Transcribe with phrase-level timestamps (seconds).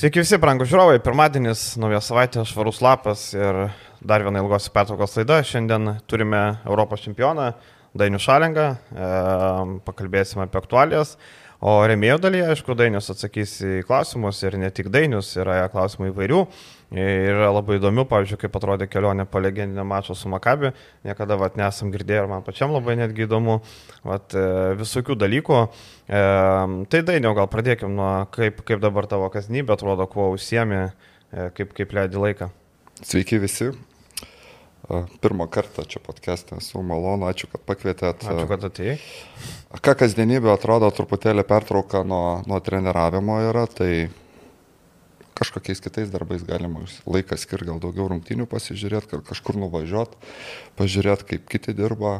[0.00, 1.00] Sveiki visi, brangų žiūrovai.
[1.04, 3.58] Pirmadienis, nauja savaitė, švarus lapas ir
[4.00, 5.42] dar viena ilgos pertraukos laida.
[5.44, 7.50] Šiandien turime Europos čempioną
[8.00, 8.64] Dainių Šalengą.
[8.72, 9.10] E,
[9.84, 11.18] pakalbėsime apie aktualijas.
[11.60, 16.38] O remėjo dalyje, aišku, Dainius atsakys į klausimus ir ne tik Dainius, yra klausimų įvairių.
[16.96, 20.72] Ir yra labai įdomių, pavyzdžiui, kaip atrodė kelionė po legendinio mačo su Makabi.
[21.04, 23.58] Niekada vat, nesam girdėję ir man pačiam labai netgi įdomu.
[24.08, 24.46] Vat, e,
[24.80, 25.60] visokių dalykų.
[26.08, 26.24] E,
[26.90, 31.76] tai Dainiau, gal pradėkim nuo kaip, kaip dabar tavo kasdienybė atrodo, kuo užsiemi, e, kaip,
[31.76, 32.50] kaip leidi laiką.
[33.04, 33.70] Sveiki visi.
[35.20, 38.24] Pirmą kartą čia podcast'e esu malonu, ačiū, kad pakvietėt.
[38.26, 38.96] Ačiū, kad atėjai.
[39.84, 44.08] Ką kasdienybė atrodo truputėlį pertrauka nuo, nuo treniravimo yra, tai
[45.38, 50.18] kažkokiais kitais darbais galima laiką skirti, gal daugiau rungtinių pasižiūrėti, kad kažkur nuvažiuoti,
[50.80, 52.18] pažiūrėti, kaip kiti dirba,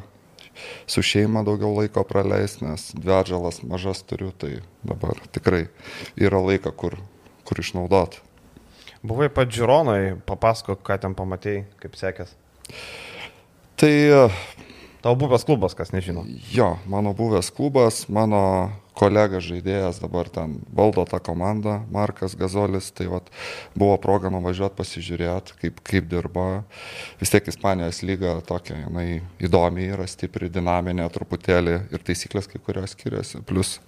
[0.87, 5.67] su šeima daugiau laiko praleis, nes dvi atžalas mažas turiu, tai dabar tikrai
[6.17, 6.97] yra laika, kur,
[7.49, 8.23] kur išnaudoti.
[9.01, 12.37] Buvai pat žiūronai, papasakok, ką ten pamatėjai, kaip sekės.
[13.81, 13.95] Tai...
[15.01, 16.27] Tavo buvęs klubas, kas nežino.
[16.53, 18.69] Jo, mano buvęs klubas, mano
[19.01, 23.31] kolega žaidėjas dabar ten valdo tą komandą, Markas Gazolis, tai vat,
[23.79, 26.45] buvo proga nuvažiuoti pasižiūrėti, kaip, kaip dirba.
[27.23, 32.93] Vis tiek Ispanijos lyga tokia, jinai įdomi yra, stipri, dinaminė truputėlį ir taisyklės kai kurios
[32.93, 33.41] skiriasi.
[33.49, 33.79] Plus,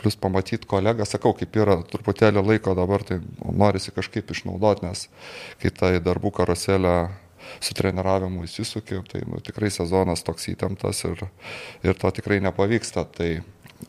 [0.00, 5.08] plus pamatyti kolegą, sakau, kaip yra truputėlį laiko dabar, tai norisi kažkaip išnaudoti, nes
[5.64, 6.98] kai tai darbų karuselė
[7.58, 11.24] su treniravimu įsisukiu, tai nu, tikrai sezonas toks įtemptas ir,
[11.86, 13.06] ir to tikrai nepavyksta.
[13.16, 13.30] Tai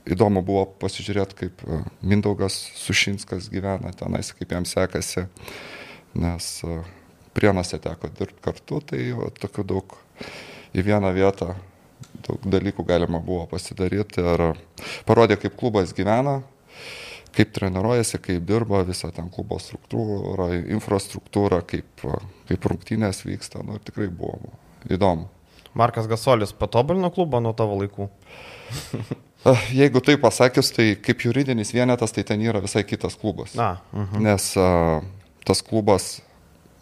[0.09, 5.27] įdomu buvo pasižiūrėti, kaip e, Mindaugas Sušinskas gyvena tenais, kaip jam sekasi,
[6.17, 6.79] nes e,
[7.35, 9.99] prienuose teko dirbti kartu, tai va, tokių daug
[10.75, 11.53] į vieną vietą
[12.25, 14.43] daug dalykų galima buvo pasidaryti ir
[15.07, 16.41] parodė, kaip klubas gyvena,
[17.35, 22.05] kaip treniruojasi, kaip dirba visą ten klubo struktūrą, infrastruktūrą, kaip,
[22.49, 23.63] kaip rungtynės vyksta.
[23.65, 24.53] Nu, tikrai buvo
[24.91, 25.29] įdomu.
[25.77, 28.09] Markas Gasolis patobulino klubą nuo tavo laikų?
[29.81, 33.55] Jeigu tai pasakius, tai kaip juridinis vienetas, tai ten yra visai kitas klubas.
[33.55, 34.19] Na, uh -huh.
[34.19, 35.01] Nes a,
[35.45, 36.21] tas klubas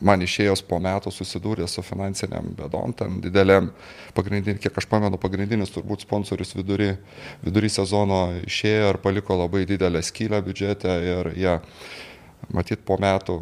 [0.06, 3.70] man išėjus po metų susidūrė su finansiniam bedom, ten dideliam,
[4.16, 6.94] kiek aš pamenu, pagrindinis turbūt sponsorius vidury,
[7.44, 11.56] vidury sezono išėjo ir paliko labai didelę skylę biudžete ir jie,
[12.56, 13.42] matyt, po metų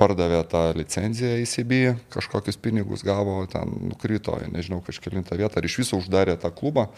[0.00, 6.00] pardavė tą licenciją įsibį, kažkokius pinigus gavo, ten nukrito, nežinau, kažkelintą vietą, ar iš viso
[6.00, 6.88] uždarė tą klubą.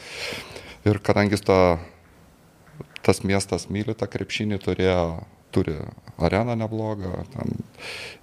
[0.88, 1.78] Ir kadangi ta,
[3.04, 5.04] tas miestas myli tą krepšinį, turėjo,
[5.54, 5.76] turi
[6.16, 7.24] areną neblogą.
[7.34, 7.58] Ten,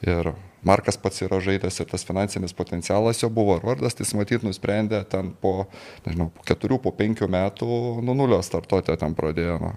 [0.08, 0.34] ir
[0.67, 3.57] Markas pats yra žaidęs ir tas finansinis potencialas jo buvo.
[3.57, 5.66] Ir vardas, tai jis matyt nusprendė ten po,
[6.05, 7.67] nežinau, po keturių, po penkių metų
[8.05, 9.73] nuo nulio startuoti ten pradėjo nuo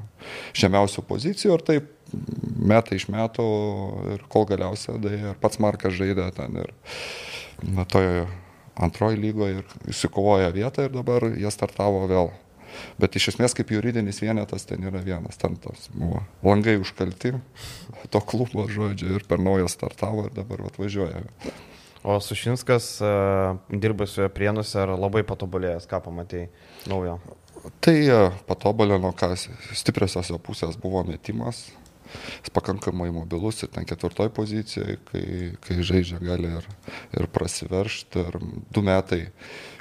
[0.60, 1.90] žemiausių pozicijų ir taip
[2.74, 3.48] metai iš metų
[4.14, 6.72] ir kol galiausiai, tai ir pats Markas žaidė ten ir
[7.64, 8.26] na, toje
[8.74, 12.32] antroji lygoje ir įsikovojo vietą ir dabar jie startavo vėl
[13.00, 17.34] Bet iš esmės kaip juridinis vienetas ten yra vienas, ten tos buvo langai užkalti,
[18.10, 21.24] to klubo žodžio ir per naują startavo ir dabar atvažiuoja.
[22.04, 22.98] O Sušinskas
[23.72, 26.50] dirba su Prienuose ar labai patobulėjęs, ką pamatėjai
[26.92, 27.16] naujo?
[27.80, 31.62] Tai uh, patobulino, kas stipriosios jo pusės buvo metimas,
[32.44, 35.24] jis pakankamai mobilus ir ten ketvirtoj pozicijoje, kai,
[35.64, 36.68] kai žaidžia gali ir,
[37.16, 38.26] ir prasiveršti.
[38.28, 38.38] Ir
[38.74, 39.22] du metai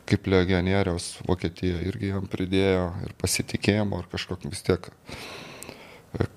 [0.09, 4.89] kaip legionieriaus Vokietija irgi jam pridėjo ir pasitikėjimo ir kažkokį vis tiek.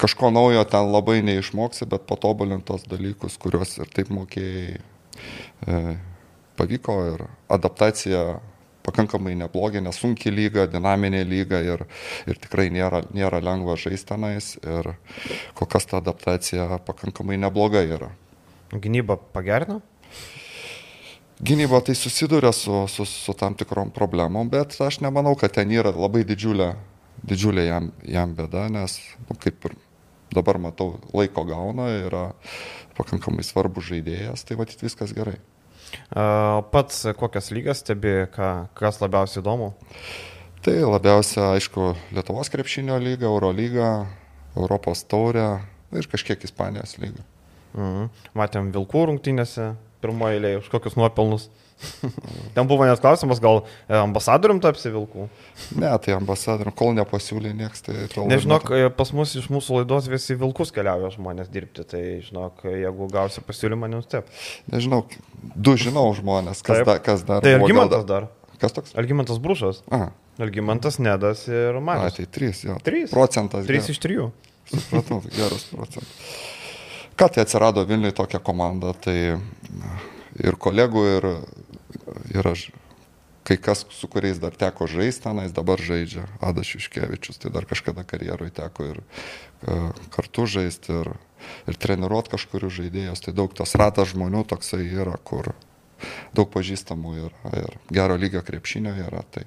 [0.01, 5.81] Kažko naujo ten labai neišmoksi, bet patobulintos dalykus, kuriuos ir taip mokėjai, e,
[6.57, 8.23] pavyko ir adaptacija
[8.87, 11.85] pakankamai neblogi, nesunki lyga, dinaminė lyga ir,
[12.31, 14.93] ir tikrai nėra, nėra lengva žaisti tenais ir
[15.59, 18.13] kol kas ta adaptacija pakankamai nebloga yra.
[18.73, 19.81] Gynyba pagerino?
[21.41, 25.93] Gynyba tai susiduria su, su, su tam tikrom problemom, bet aš nemanau, kad ten yra
[25.93, 26.73] labai didžiulė,
[27.27, 28.99] didžiulė jam, jam bėda, nes,
[29.29, 29.77] nu, kaip ir
[30.35, 32.31] dabar matau, laiko gauna, yra
[32.97, 35.39] pakankamai svarbus žaidėjas, tai matyt viskas gerai.
[36.73, 39.73] Pats kokias lygas stebi, ką, kas labiausiai įdomu?
[40.67, 43.91] Tai labiausia, aišku, Lietuvos krepšinio lyga, Euro lyga,
[44.57, 45.61] Europos taurė
[45.95, 47.23] ir kažkiek Ispanijos lyga.
[47.77, 48.09] Mhm.
[48.35, 49.75] Matėm Vilkų rungtynėse,
[50.07, 51.51] pirmoje eilėje už kokius nuopelnus.
[52.57, 55.27] Ten buvo net klausimas, gal e, ambasadorium tapsi vilkų?
[55.77, 58.31] Ne, tai ambasadorium, kol nepasiūlė nieks, tai tol.
[58.31, 63.11] Nežinok, e, pas mus iš mūsų laidos visi vilkus keliauja žmonės dirbti, tai žinok, jeigu
[63.13, 64.33] gausi pasiūlymą, nenustep.
[64.73, 65.03] Nežinau,
[65.53, 67.45] du žinau žmonės, kas, da, kas dar.
[67.45, 68.31] Tai Algymantas dar.
[68.57, 68.97] Kas toks?
[68.97, 69.83] Algymantas Brušas.
[69.93, 70.15] Aha.
[70.41, 72.17] Algymantas Nedas ir Matas.
[72.17, 72.77] Tai trys, jo.
[72.85, 73.13] Trys.
[73.13, 73.69] Procentas.
[73.69, 74.31] Trys iš trijų.
[74.73, 76.56] Supratau, geras procentas.
[77.17, 79.39] Ką tai atsirado Vilniui tokia komanda, tai
[80.37, 81.27] ir kolegų, ir,
[82.35, 82.67] ir aš,
[83.47, 88.05] kai kas, su kuriais dar teko žaisti, tenais dabar žaidžia Adas Iškevičius, tai dar kažkada
[88.05, 91.15] karjerui teko ir uh, kartu žaisti ir,
[91.71, 95.55] ir treniruot kažkurių žaidėjus, tai daug tas ratas žmonių toksai yra, kur
[96.37, 99.47] daug pažįstamų yra ir gero lygio krepšinio yra, tai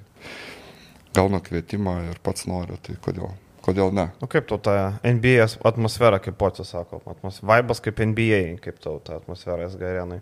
[1.14, 3.30] gaunu kvietimą ir pats noriu, tai kodėl
[3.70, 4.10] kodėl ne?
[4.18, 4.76] O nu, kaip tau ta
[5.06, 10.20] NBA atmosfera, kaip pats sako, atmos, vaibas kaip NBA, kaip tau ta atmosfera SG arenai?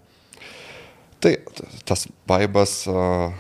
[1.19, 1.35] Tai
[1.89, 2.81] tas vaibas.
[2.87, 3.33] Uh...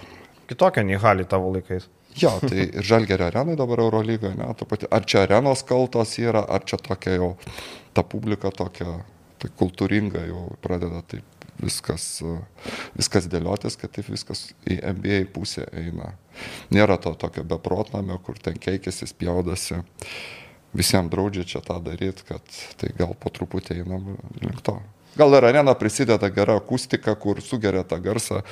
[0.50, 1.86] Kitokia nei Halį tavo laikais.
[2.18, 6.42] Jo, tai ir Žalgerio arenai dabar Eurolygoje, ne, ta pati, ar čia arenos kaltos yra,
[6.48, 7.32] ar čia tokia jau
[7.94, 8.98] ta publika tokia,
[9.38, 12.06] tai kultūringa jau pradeda taip viskas,
[12.98, 16.12] viskas dėliotis, kad taip viskas į NBA pusę eina.
[16.74, 19.82] Nėra to tokio beprotnamio, kur ten keikėsi, spjaudasi.
[20.76, 22.44] Visiems draudžia čia tą daryti, kad
[22.80, 24.76] tai gal po truputį einam link to.
[25.18, 28.42] Gal ir arena prisideda gera akustika, kur sugeria tą garsą,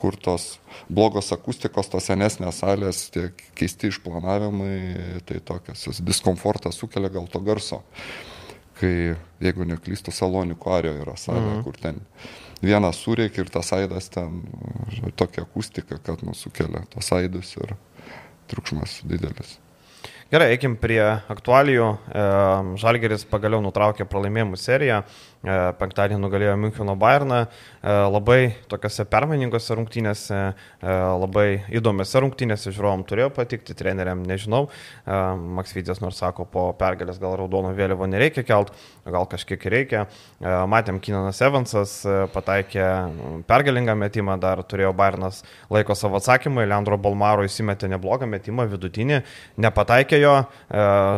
[0.00, 0.54] kur tos
[0.88, 3.26] blogos akustikos, tos senesnės salės, tie
[3.58, 4.78] keisti išplanavimai,
[5.28, 7.82] tai tokias diskomfortą sukelia gal to garso.
[8.80, 11.62] Kai, jeigu neklystu, Salonikų ario yra salė, mhm.
[11.64, 12.00] kur ten
[12.62, 14.42] vienas surėkia ir tas aidas ten
[15.16, 17.76] tokia akustika, kad nusukelia tos aidus ir
[18.50, 19.58] triukšmas didelis.
[20.26, 21.00] Gerai, eikim prie
[21.30, 21.84] aktualijų.
[22.82, 25.04] Žalgeris pagaliau nutraukė pralaimėjimų seriją.
[25.46, 33.04] E, penktadienį nugalėjo Müncheno Bayerną, e, labai tokiuose permainingose rungtynėse, e, labai įdomiose rungtynėse žiūrovom
[33.06, 34.66] turėjo patikti, treneriam nežinau,
[35.06, 38.72] Maksvytės nors sako, po pergalės gal raudono vėliavo nereikia kelt,
[39.06, 40.06] gal kažkiek reikia.
[40.40, 41.92] Matėm, Kinanas Evansas
[42.34, 42.86] pataikė
[43.46, 49.20] pergalingą metimą, dar turėjo Bayernas laiko savo atsakymui, Leandro Balmaro įsimetė neblogą metimą, vidutinį,
[49.62, 50.34] nepataikė jo,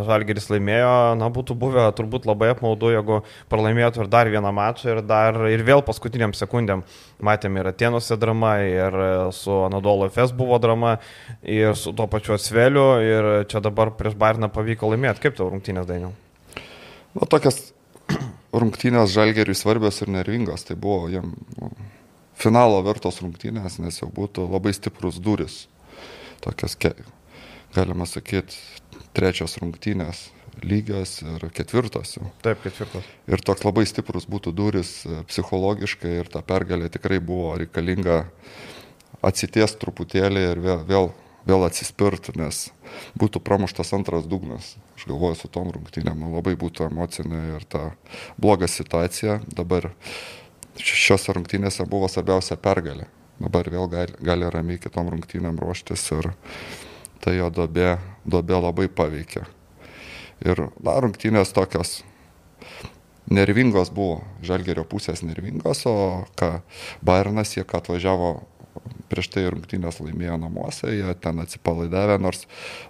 [0.09, 4.91] Žalgeris laimėjo, na būtų buvę turbūt labai apmaudu, jeigu pralaimėtų ir dar dar vieną mačą
[4.93, 6.83] ir, dar, ir vėl paskutiniam sekundėm
[7.25, 8.99] matėme ir Atenuose drama, ir
[9.37, 10.97] su Anadolo FS buvo drama,
[11.43, 15.23] ir su tuo pačiu Asveliu, ir čia dabar prieš Bairną pavyko laimėti.
[15.25, 16.15] Kaip tau rungtynės dainiau?
[17.15, 17.71] Na, tokias
[18.55, 21.71] rungtynės žalgeriui svarbios ir nervingos, tai buvo jam nu,
[22.39, 25.67] finalo vertos rungtynės, nes jau būtų labai stiprus duris.
[26.45, 26.77] Tokias,
[27.75, 28.59] galima sakyti,
[29.17, 30.29] trečios rungtynės
[30.65, 32.31] lygios ir ketvirtos jau.
[32.45, 33.07] Taip, ketvirtos.
[33.31, 38.25] Ir toks labai stiprus būtų duris e, psichologiškai ir ta pergalė tikrai buvo reikalinga
[39.25, 41.11] atsities truputėlį ir vėl, vėl,
[41.49, 42.69] vėl atsispirti, nes
[43.19, 44.77] būtų pramuštas antras dugnas.
[44.99, 47.93] Aš galvoju, su tom rungtynėm labai būtų emocinė ir ta
[48.39, 49.41] bloga situacija.
[49.55, 49.93] Dabar
[50.79, 53.09] šiose rungtynėse buvo svarbiausia pergalė.
[53.39, 56.33] Dabar vėl gali, gali ramiai kitom rungtynėm ruoštis ir
[57.23, 59.47] tai jo dobė, dobė labai paveikia.
[60.47, 62.03] Ir na, rungtynės tokios
[63.29, 66.61] nervingos buvo, žalgerio pusės nervingos, o ką
[67.05, 68.39] Bairnas jie, kad atvažiavo
[69.09, 72.45] prieš tai rungtynės laimėjo namuose, jie ten atsipalaidavę, nors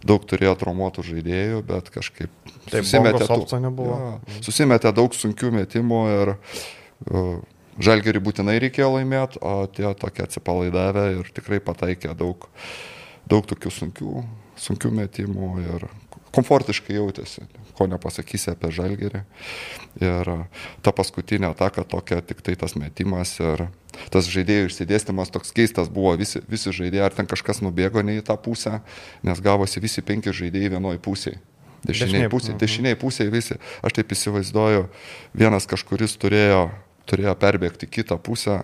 [0.06, 2.32] daug turėjo traumuotų žaidėjų, bet kažkaip
[2.68, 7.38] Taip, susimetė, tų, ja, susimetė daug sunkių metimų ir uh,
[7.82, 12.48] žalgerį būtinai reikėjo laimėti, o tie tokie atsipalaidavę ir tikrai pataikė daug,
[13.30, 14.14] daug tokių sunkių,
[14.58, 15.88] sunkių metimų ir
[16.34, 17.46] komfortiškai jautėsi,
[17.78, 19.24] ko nepasakysi apie žalgerį.
[20.02, 20.30] Ir
[20.84, 23.68] ta paskutinė ataka tokia, tik tai tas metimas ir
[24.12, 28.26] tas žaidėjų išsidėstymas toks keistas buvo, visi, visi žaidėjai, ar ten kažkas nubėgo ne į
[28.28, 28.78] tą pusę,
[29.26, 31.40] nes gavosi visi penki žaidėjai vienoje pusėje.
[31.86, 32.60] Dešiniai pusė, mhm.
[32.62, 33.58] dešiniai pusėje visi.
[33.86, 34.88] Aš taip įsivaizduoju,
[35.38, 36.68] vienas kažkuris turėjo,
[37.08, 38.60] turėjo perbėgti kitą pusę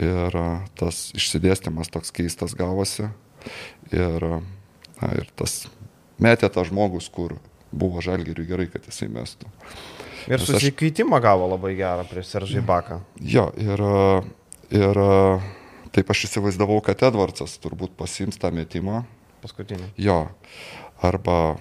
[0.00, 0.38] ir
[0.78, 3.10] tas išsidėstymas toks keistas gavosi.
[3.92, 4.24] Ir,
[5.00, 5.66] na, ir tas
[6.24, 7.36] metė tą žmogus, kur
[7.74, 9.50] buvo žalgeriui gerai, kad jisai mestų.
[10.24, 11.24] Ir Nes susikeitimą aš...
[11.26, 13.00] gavo labai gerą prieš Seržai Baką.
[13.20, 13.82] Jo, ir,
[14.72, 15.00] ir
[15.94, 19.02] taip aš įsivaizdavau, kad Edvardsas turbūt pasims tą metimą.
[19.44, 19.90] Paskutinį.
[20.00, 20.22] Jo,
[21.04, 21.58] arba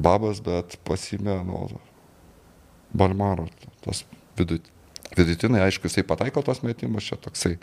[0.00, 1.66] Babas, bet pasimė nuo
[2.96, 3.44] Balmaro,
[3.84, 4.06] tas
[4.38, 4.64] vidut,
[5.16, 7.58] vidutinai, aišku, jisai pataiko tos metimus, čia toksai,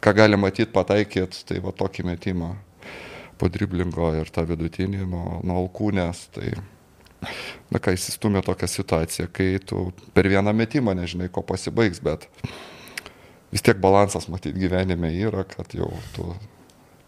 [0.00, 2.54] ką gali matyti pataikėt, tai va tokį metimą
[3.38, 6.24] po driblingo ir tą vidutinį nuo, nuo alkūnės.
[6.34, 6.52] Tai,
[7.72, 12.28] na ką, įsistumė tokią situaciją, kai tu per vieną metimą nežinai, ko pasibaigs, bet
[13.52, 16.30] vis tiek balansas matyti gyvenime yra, kad jau tu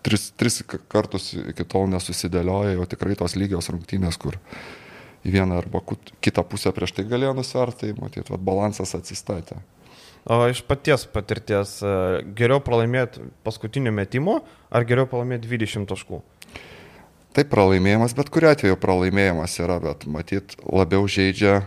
[0.06, 0.60] tris, tris
[0.90, 4.38] kartus iki tol nesusidėlioja, jau tikrai tos lygios rungtynės, kur
[5.26, 5.82] į vieną arba
[6.24, 9.60] kitą pusę prieš tai galėjo nusverti, tai matyt, balansas atsistatė.
[10.28, 11.94] O iš paties patirties, e,
[12.36, 16.20] geriau pralaimėti paskutiniu metimu ar geriau pralaimėti 20 taškų?
[17.30, 21.62] Tai pralaimėjimas, bet kuriu atveju pralaimėjimas yra, bet matyt labiau žaidžia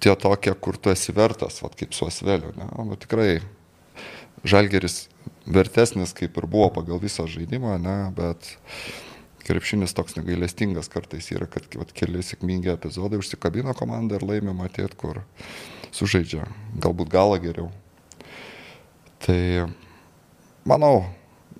[0.00, 2.54] tie tokie, kur tu esi vertas, vat, kaip su Asveliu.
[2.56, 2.66] Ne?
[2.88, 3.42] Nu, tikrai
[4.48, 5.10] Žalgeris
[5.44, 7.98] vertesnis, kaip ir buvo pagal visą žaidimą, ne?
[8.16, 8.54] bet
[9.44, 14.96] krepšinis toks negailestingas kartais yra, kad vat, keli sėkmingi epizodai užsikabina komandą ir laimė matėt,
[15.00, 15.20] kur
[15.94, 16.46] sužaidžia.
[16.80, 17.70] Galbūt galą geriau.
[19.20, 19.70] Tai
[20.64, 21.04] manau,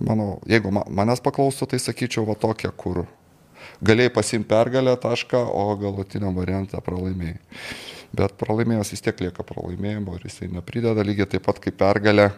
[0.00, 3.04] manau, jeigu manęs paklaustų, tai sakyčiau va tokia, kur
[3.84, 7.38] galėjai pasimti pergalę tašką, o galutiniam variantą pralaimėjai
[8.16, 12.30] bet pralaimėjęs vis tiek lieka pralaimėjimo ir jisai neprideda lygiai taip pat kaip pergalė,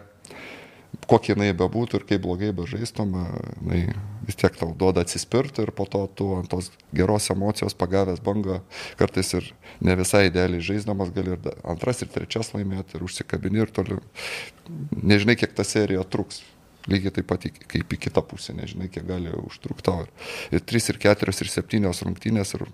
[1.09, 3.15] kokie jinai bebūtų ir kaip blogai bežaistum,
[3.63, 3.81] jinai
[4.27, 8.61] vis tiek tau duoda atsispirti ir po to tu ant tos geros emocijos pagavęs bangą,
[9.01, 9.49] kartais ir
[9.81, 14.03] ne visai idealiai žaisdamas gali ir antras ir trečias laimėti ir užsikabini ir toliau.
[14.93, 16.43] Nežinai, kiek ta serija truks.
[16.91, 19.93] Lygiai taip pat kaip į kitą pusę, nežinai, kiek gali užtrukti.
[20.51, 22.65] Ir 3, ir 4, ir 7 rungtynės ir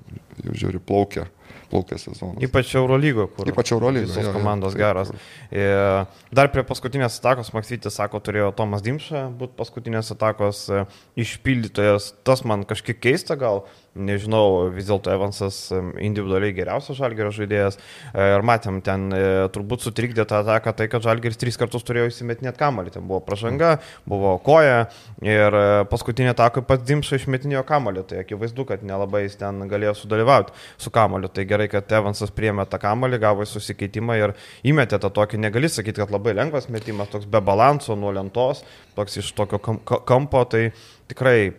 [0.47, 1.27] jau žiūri plaukia
[1.71, 2.41] plaukia sezonas.
[2.45, 5.13] Ypač Eurolygo, kur Ypač Eurolygo, visos jo, komandos jo, geros.
[5.55, 10.85] Ir dar prie paskutinės atakos Maksytis sako, turėjo Tomas Dimša būti paskutinės atakos e,
[11.25, 12.13] išpildytojas.
[12.27, 13.65] Tas man kažkiek keista gal,
[13.99, 17.79] nežinau, vis dėlto Evansas individualiai geriausias žalgerio žaidėjas.
[17.79, 19.23] E, ir matėm, ten e,
[19.55, 22.95] turbūt sutrikdė tą ataką tai, kad žalgeris tris kartus turėjo įsimetinėti kamalį.
[22.95, 23.77] Ten buvo pražanga,
[24.09, 24.87] buvo koja
[25.25, 25.59] ir
[25.91, 28.07] paskutinė ataka pats Dimša išmetinėjo kamalį.
[28.09, 31.31] Tai akivaizdu, kad nelabai jis ten galėjo sudalyvauti su kamaliu.
[31.33, 34.35] Tai gerai, kad Evansas priemė tą kamalį, gavo susikeitimą ir
[34.69, 38.63] įmetė tą tokį, negali sakyti, kad labai lengvas metimas, toks be balanso, nuo lentos,
[38.95, 40.69] toks iš tokio kampo, tai
[41.11, 41.53] tikrai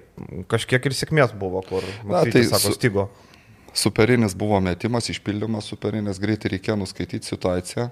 [0.52, 3.08] kažkiek ir sėkmės buvo, kur, Na, tai sako, stigo.
[3.76, 7.90] Superinis buvo metimas, išpildymas superinis, greitai reikėjo nuskaityti situaciją.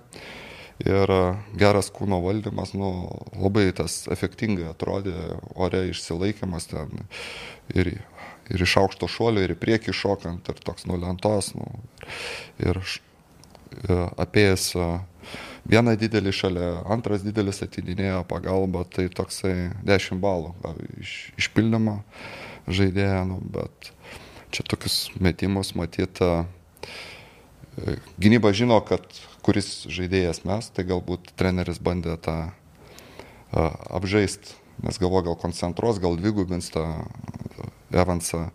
[0.85, 1.09] Ir
[1.57, 2.91] geras kūno valdymas, nu,
[3.33, 5.15] labai tas efektingai atrodė,
[5.57, 7.07] ore išsilaikimas ten
[7.73, 7.95] ir
[8.53, 11.51] ir iš aukšto šuolio, ir į priekį šokant, ir toks nulentos.
[11.57, 11.67] Nu,
[12.63, 14.89] ir e, apėjęs e,
[15.67, 20.53] vieną didelį šalia, antras didelis atidinėjo pagalbą, tai toksai 10 balų
[21.01, 21.99] iš, išpildymą
[22.67, 23.91] žaidėją, nu, bet
[24.55, 26.45] čia tokius metimus matyta.
[27.77, 29.03] E, gynyba žino, kad
[29.43, 32.39] kuris žaidėjas mes, tai galbūt treneris bandė tą
[33.51, 36.83] apžaisti, nes galvo gal koncentruos, gal dvigubins tą
[37.91, 38.49] Evansą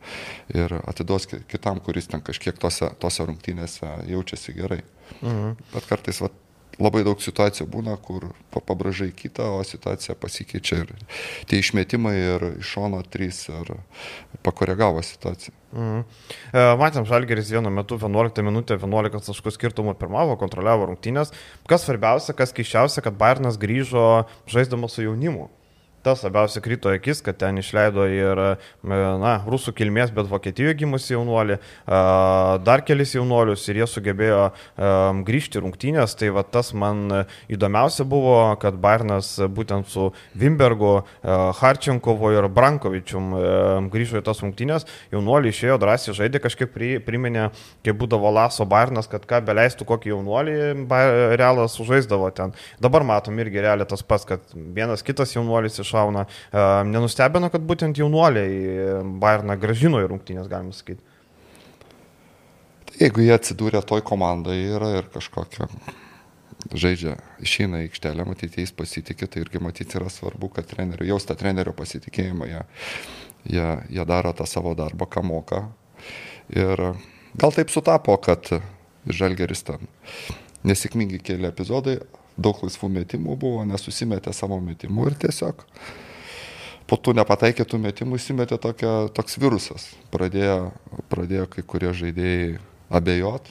[0.53, 4.83] ir atiduos kitam, kuris ten kažkiek tose, tose rungtynėse jaučiasi gerai.
[5.21, 5.55] Mhm.
[5.73, 6.29] Bet kartais va,
[6.81, 10.93] labai daug situacijų būna, kur pabražai kitą, o situacija pasikeičia ir
[11.49, 13.75] tie išmetimai ir iš šono trys ir
[14.45, 15.55] pakoregavo situaciją.
[15.73, 16.05] Mhm.
[16.53, 21.33] E, matėm, Žalgeris vienu metu 11 minutę 11 taškų skirtumų pirmavo, kontroliavo rungtynės.
[21.71, 25.49] Kas svarbiausia, kas keiščiausia, kad Bairnas grįžo žaisdamas su jaunimu
[26.05, 28.43] tas labiausiai krito akis, kad ten išleido ir,
[28.83, 31.59] na, rusų kilmės, bet Vokietijoje gimusi jaunuolį,
[32.67, 34.43] dar kelis jaunuolius ir jie sugebėjo
[35.29, 36.17] grįžti rungtynės.
[36.19, 41.05] Tai va tas man įdomiausia buvo, kad Bairnas būtent su Wimbergu,
[41.61, 43.33] Harčenkovo ir Brankovičium
[43.93, 44.89] grįžo į tas rungtynės.
[45.15, 46.75] Jaunuoliai išėjo, drąsiai žaidė, kažkaip
[47.07, 47.49] priminė,
[47.85, 50.57] kai būdavo Laso Bairnas, kad ką beleistų kokį jaunuolį,
[51.39, 52.55] realas sužaisdavo ten.
[52.83, 56.27] Dabar matom irgi realiai tas pats, kad vienas kitas jaunuolis iš šauna.
[56.89, 61.03] Nenustebino, kad būtent jaunuoliai Bayerną gražino į rungtynės, galima sakyti.
[63.01, 65.69] Jeigu jie atsidūrė toj komandai yra ir kažkokia
[66.71, 71.27] žaidžia, išeina į aikštelę, matyti, jais pasitikė, tai irgi matyti yra svarbu, kad trenerių, jaus
[71.27, 72.63] tą trenerių pasitikėjimą, jie,
[73.57, 75.65] jie, jie daro tą savo darbą, ką moka.
[76.53, 76.85] Ir
[77.39, 78.51] gal taip sutapo, kad
[79.03, 79.89] Žalgeris ten
[80.69, 81.99] nesėkmingi keli epizodai,
[82.45, 85.67] daug laisvų metimų buvo, nesusimetė savo metimų ir tiesiog
[86.91, 89.87] po tų nepataikytų metimų įsimetė tokia, toks virusas.
[90.13, 90.73] Pradėjo,
[91.13, 92.59] pradėjo kai kurie žaidėjai
[92.93, 93.49] abejot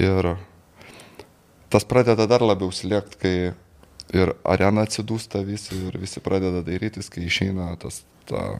[0.00, 0.34] ir
[1.72, 3.34] tas pradeda dar labiau slėgti, kai
[4.12, 8.58] ir arena atsidūsta visi ir visi pradeda dairytis, kai išeina tas ta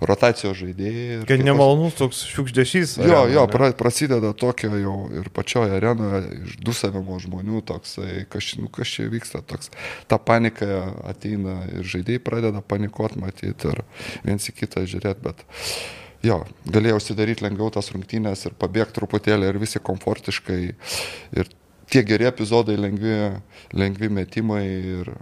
[0.00, 1.20] rotacijos žaidėjai.
[1.28, 2.96] Kai nemalonus toks šiukšdėšys.
[3.00, 8.70] Jo, arena, jo, pra, prasideda tokia jau ir pačioje arenoje išdusavimo žmonių toksai, kas, nu,
[8.72, 9.72] kas čia vyksta, toks,
[10.10, 13.84] ta panika ateina ir žaidėjai pradeda panikuoti, matyti ir
[14.26, 15.44] viens į kitą žiūrėti, bet
[16.26, 16.40] jo,
[16.70, 20.60] galėjau užsidaryti lengviau tas rungtynės ir pabėgti truputėlį ir visi komfortiškai.
[21.36, 21.50] Ir
[21.90, 23.16] tie geri epizodai, lengvi,
[23.76, 25.12] lengvi metimai ir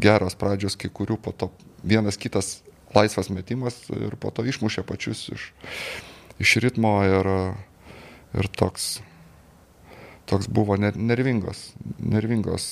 [0.00, 1.50] geros pradžios, kai kurių po to
[1.86, 2.58] vienas kitas
[2.94, 5.50] laisvas metimas ir po to išmušė pačius iš,
[6.40, 7.28] iš ritmo ir,
[8.38, 8.98] ir toks,
[10.30, 12.70] toks buvo nervingos, nervingos,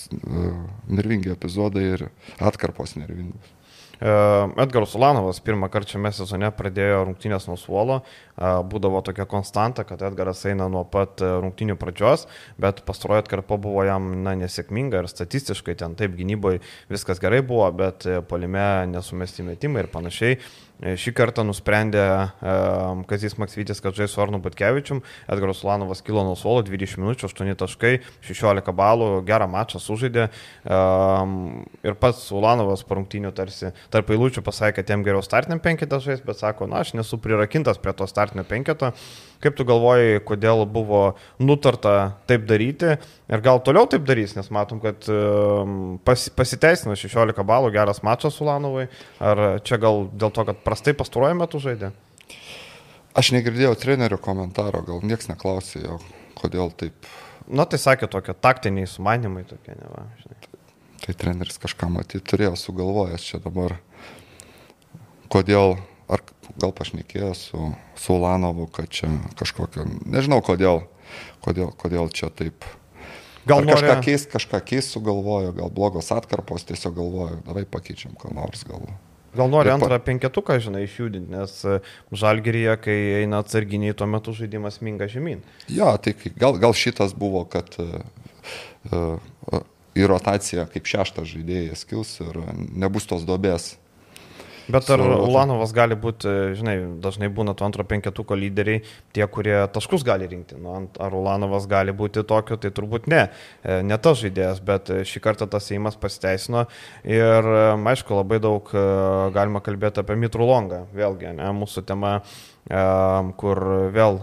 [0.88, 2.08] nervingi epizodai ir
[2.38, 3.52] atkarpos nervingos.
[4.00, 8.02] Edgaras Ulanovas pirmą kartą šiame sezone pradėjo rungtynės nuo suolo,
[8.36, 12.26] būdavo tokia konstanta, kad Edgaras eina nuo pat rungtynių pradžios,
[12.60, 16.60] bet pastarojo atkarpa buvo jam na, nesėkminga ir statistiškai ten taip gynyboje
[16.92, 20.40] viskas gerai buvo, bet polime nesumesti metimai ir panašiai.
[20.76, 25.00] E, šį kartą nusprendė um, Kazis Maksytis, kad žais su Arnu Batkevičium.
[25.32, 27.92] Edgaras Ulanovas kilo nuo suolo 20 minučių, 8 taškai,
[28.28, 30.28] 16 balų, gerą mačą sužaidė.
[30.68, 36.20] Um, ir pats Ulanovas parungtinių tarsi tarp eilučių pasakė, kad jam geriau startiniam penketą žais,
[36.26, 38.92] bet sako, na, aš nesu prirakintas prie to startinio penketo.
[39.44, 41.02] Kaip tu galvoji, kodėl buvo
[41.42, 47.44] nutarta taip daryti ir gal toliau taip darys, nes matom, kad um, pas, pasiteisino 16
[47.46, 48.88] balų, geras mačas Ulanovai,
[49.20, 51.92] ar čia gal dėl to, kad prastai pastaruoju metu žaidė?
[53.16, 56.00] Aš negirdėjau trenerio komentaro, gal niekas neklausė jo,
[56.36, 57.08] kodėl taip.
[57.46, 60.04] Na tai sakė tokie taktiniai sumanimai tokie, ne va.
[60.20, 60.56] Žinai.
[61.04, 63.76] Tai treneris kažką matyti turėjo sugalvojęs čia dabar,
[65.32, 65.76] kodėl
[66.12, 66.22] ar
[66.60, 70.84] gal pašnekėjo su, su Ulanovu, kad čia kažkokio, nežinau kodėl,
[71.44, 72.66] kodėl, kodėl čia taip.
[73.46, 74.06] Gal ar kažką nori...
[74.08, 78.88] keis, kažką keis sugalvojo, gal blogos atkarpos tiesiog galvojo, davai pakeičiam ką nors gal.
[79.36, 80.04] Gal nori antrą pa...
[80.08, 81.78] penketuką, žinai, išjudinti, nes e,
[82.16, 85.44] žalgeryje, kai eina atsarginiai, tuo metu žaidimas minga žemyn.
[85.68, 88.00] Ja, tai gal, gal šitas buvo, kad uh,
[88.90, 89.60] uh,
[89.96, 92.40] į rotaciją kaip šeštas žaidėjas kils ir
[92.72, 93.74] nebus tos dobės
[94.66, 98.82] Bet ar Ulanovas gali būti, žinai, dažnai būna to antro penketuko lyderiai,
[99.14, 100.58] tie, kurie taškus gali rinkti.
[100.58, 103.28] Nu, ar Ulanovas gali būti tokiu, tai turbūt ne.
[103.62, 106.66] E, ne tas žaidėjas, bet šį kartą tas įimas pasiteisino.
[107.06, 107.62] Ir, e,
[107.94, 108.84] aišku, labai daug e,
[109.36, 110.82] galima kalbėti apie Mitrulongą.
[110.96, 112.18] Vėlgi, ne, mūsų tema
[113.38, 113.60] kur
[113.94, 114.16] vėl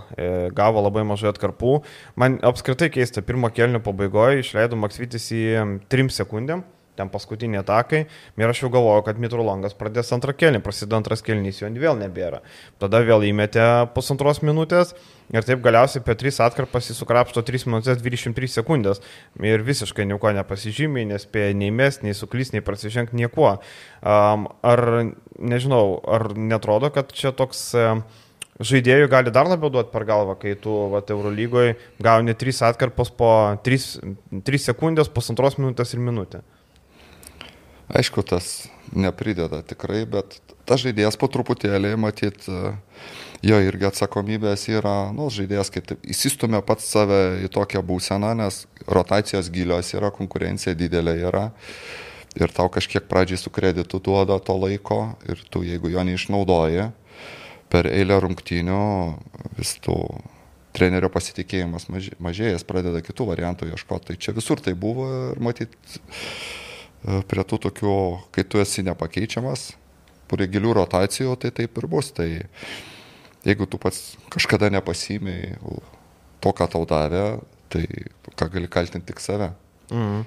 [0.52, 1.78] gavo labai mažai atkarpų.
[2.20, 5.44] Man apskritai keista, pirmo kelnių pabaigoje išleido Maksvitis į
[5.88, 6.66] 3 sekundėm
[6.98, 8.04] ten paskutiniai atakai.
[8.40, 12.44] Ir aš jau galvoju, kad Mitrulongas pradės antrą kelnį, prasideda antras kelnys, jo vėl nebėra.
[12.82, 14.94] Tada vėl įmetė pusantros minutės
[15.34, 19.02] ir taip galiausiai per 3 atkarpas jis sukrapšto 3 minutės 23 sekundės.
[19.42, 23.56] Ir visiškai nieko nepasižymė, nespėja nei mes, nei suklys, nei prasižengti niekuo.
[24.04, 24.84] Um, ar,
[25.40, 27.72] nežinau, ar netrodo, kad čia toks...
[27.78, 28.06] Um,
[28.62, 33.30] žaidėjų gali dar labiau duoti per galvą, kai tu vat, Eurolygoje gauni 3 atkarpos po
[33.66, 33.88] 3,
[34.46, 36.44] 3 sekundės, pusantros minutės ir minutę.
[37.94, 42.48] Aišku, tas neprideda tikrai, bet tas žaidėjas po truputėlį, matyt,
[43.46, 49.52] jo irgi atsakomybės yra, nu, žaidėjas kaip įsistumė pats save į tokią būseną, nes rotacijos
[49.54, 51.46] gilios yra, konkurencija didelė yra
[52.34, 56.90] ir tau kažkiek pradžiai su kreditu duoda to laiko ir tu, jeigu jo neišnaudoji,
[57.70, 58.82] per eilę rungtynių
[59.60, 60.00] vis tų
[60.74, 61.86] trenerio pasitikėjimas
[62.18, 64.10] mažėjas, pradeda kitų variantų ieškoti.
[64.10, 65.78] Tai čia visur tai buvo ir matyt
[67.04, 67.96] prie tų tokių,
[68.36, 69.72] kai tu esi nepakeičiamas,
[70.32, 72.12] prie gilių rotacijų, tai taip ir bus.
[72.16, 72.28] Tai
[73.46, 75.58] jeigu tu pats kažkada nepasimėjai
[76.44, 77.26] to, ką tau davė,
[77.74, 77.86] tai
[78.40, 79.52] ką gali kaltinti tik save.
[79.94, 80.24] Mm.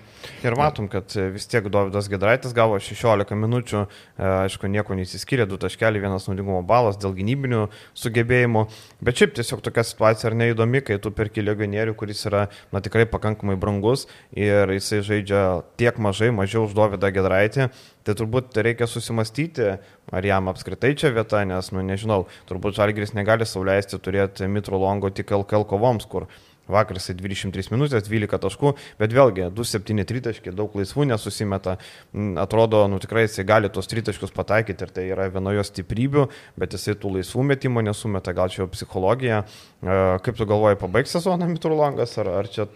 [0.46, 5.58] Ir matom, kad vis tiek Davidas Gedraitis gavo 16 minučių, e, aišku, nieko neįsiskyrė, 2
[5.64, 7.64] taškeliai, vienas naudingumo balas dėl gynybinių
[7.98, 8.62] sugebėjimų,
[9.02, 13.08] bet šiaip tiesiog tokia situacija ar neįdomi, kai tu perki legionierių, kuris yra, na, tikrai
[13.10, 14.06] pakankamai brangus
[14.38, 15.44] ir jisai žaidžia
[15.80, 17.70] tiek mažai, mažiau už Davidą Gedraitį,
[18.06, 19.72] tai turbūt reikia susimastyti,
[20.14, 25.10] ar jam apskritai čia vieta, nes, nu, nežinau, turbūt Žalgris negali sauliaisti turėti Mitro Longo
[25.10, 26.30] tik LKL kovoms, kur
[26.70, 31.76] Vakar jisai 23 minutės, 12 taškų, bet vėlgi 2-7 tritaškiai, daug laisvų nesusimeta.
[32.10, 36.26] Mm, atrodo, nu tikrai jisai gali tos tritaškius pataikyti ir tai yra vienojo stiprybių,
[36.58, 39.44] bet jisai tų laisvų metimų nesumeta, gal čia jau psichologija.
[39.46, 42.66] E, kaip tu galvoji, pabaigs sezoną Miturlangas, ar, ar čia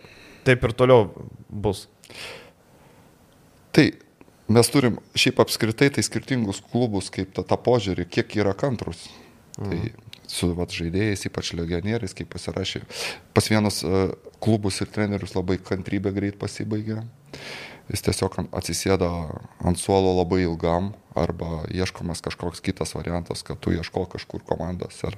[0.46, 1.09] taip ir toliau
[1.50, 1.88] bus?
[3.74, 3.88] Tai
[4.50, 9.09] mes turim šiaip apskritai tai skirtingus klubus, kaip tą, tą požiūrį, kiek yra kantrus.
[9.59, 9.90] Tai mhm.
[9.90, 12.84] Tai su vat, žaidėjais, ypač legionieriais, kaip pasirašė.
[13.34, 14.12] Pas vienus uh,
[14.42, 17.02] klubus ir trenerius labai kantrybė greit pasibaigė.
[17.90, 19.08] Jis tiesiog atsisėda
[19.66, 25.00] ant suolo labai ilgam arba ieškomas kažkoks kitas variantas, kad tu ieško kažkur komandos.
[25.08, 25.16] Ar...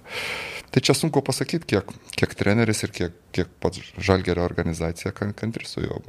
[0.72, 5.84] Tai čia sunku pasakyti, kiek, kiek treneris ir kiek, kiek pats žalgerio organizacija kantri su
[5.84, 6.00] juo.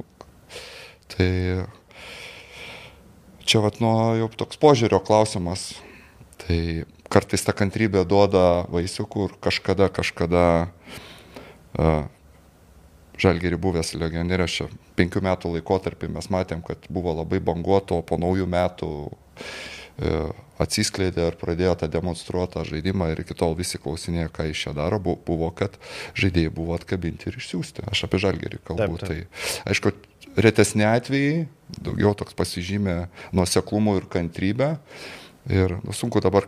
[1.12, 1.28] Tai
[3.44, 5.74] čia vat nuo jau toks požiūrio klausimas.
[6.40, 6.58] Tai
[7.12, 10.44] kartais ta kantrybė duoda vaisių, kur kažkada, kažkada
[11.78, 12.04] uh,
[13.14, 14.64] Žalgeri buvęs legionierius čia
[14.98, 21.36] penkių metų laikotarpį mes matėm, kad buvo labai banguoto, po naujų metų uh, atsiskleidė ir
[21.38, 25.78] pradėjo tą demonstruotą žaidimą ir iki tol visi klausinėjo, ką iš čia daro, buvo, kad
[26.18, 27.86] žaidėjai buvo atkabinti ir išsiųsti.
[27.90, 28.98] Aš apie žalgerį kalbu.
[29.02, 29.30] Taip, taip.
[29.30, 29.94] Tai aišku,
[30.46, 31.46] retesni atvejai,
[31.78, 32.98] daugiau toks pasižymė
[33.34, 34.74] nuoseklumu ir kantrybė.
[35.50, 36.46] Ir nu, sunku dabar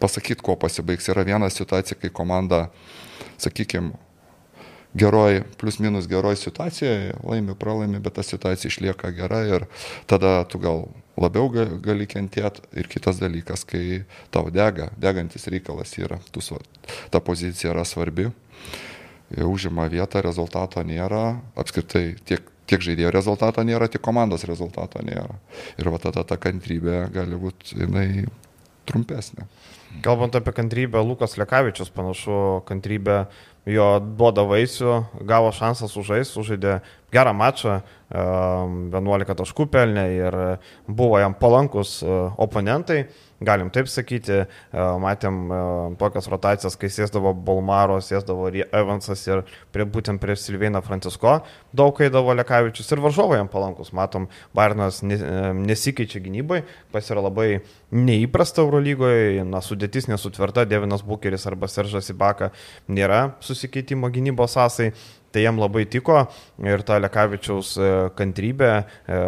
[0.00, 1.08] pasakyti, kuo pasibaigs.
[1.12, 2.68] Yra viena situacija, kai komanda,
[3.40, 3.92] sakykime,
[4.98, 9.66] geroj, plus minus geroj situacijoje, laimi, pralaimi, bet ta situacija išlieka gera ir
[10.06, 10.86] tada tu gal
[11.18, 11.50] labiau
[11.84, 12.64] gali kentėti.
[12.78, 14.02] Ir kitas dalykas, kai
[14.34, 16.42] tau dega, degantis reikalas yra, tu,
[17.10, 18.30] ta pozicija yra svarbi,
[19.44, 25.38] užima vietą, rezultato nėra, apskritai tiek tiek žaidėjo rezultato nėra, tiek komandos rezultato nėra.
[25.80, 28.26] Ir va tada ta kantrybė gali būti, jinai
[28.88, 29.46] trumpesnė.
[30.04, 33.22] Kalbant apie kantrybę, Lukas Lekavičius panašu, kantrybė
[33.68, 34.94] jo duoda vaisių,
[35.28, 36.78] gavo šansą sužaisti, sužaidė
[37.12, 37.80] gerą mačą,
[38.12, 40.36] 11 taškų pelnė ir
[40.88, 42.08] buvo jam palankus e,
[42.40, 43.02] oponentai
[43.40, 45.60] galim taip sakyti, e, matėm e,
[46.00, 51.38] tokias rotacijas, kai sėsdavo Bolmaro, sėsdavo Evansas ir prie, būtent prieš Silvėną Francisko,
[51.76, 53.92] daug eidavo Lekavičius ir varžovai jam palankus.
[53.96, 55.18] Matom, Bairnas e,
[55.54, 57.48] nesikeičia gynybai, pas yra labai
[57.94, 62.50] neįprasta Eurolygoje, na, sudėtis nesutverta, Devinas Bukeris arba Seržas Ibaka
[62.90, 64.92] nėra susikeitimo gynybos sąsai.
[65.28, 66.22] Tai jam labai tiko
[66.64, 69.18] ir ta Lekavičiaus e, kantrybė, e,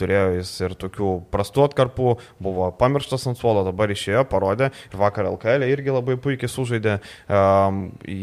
[0.00, 5.28] turėjo jis ir tokių prastų atkarpų, buvo pamirštas ant suolo, dabar išėjo, parodė ir vakar
[5.28, 6.96] LKL irgi labai puikiai sužaidė.
[7.00, 7.42] E,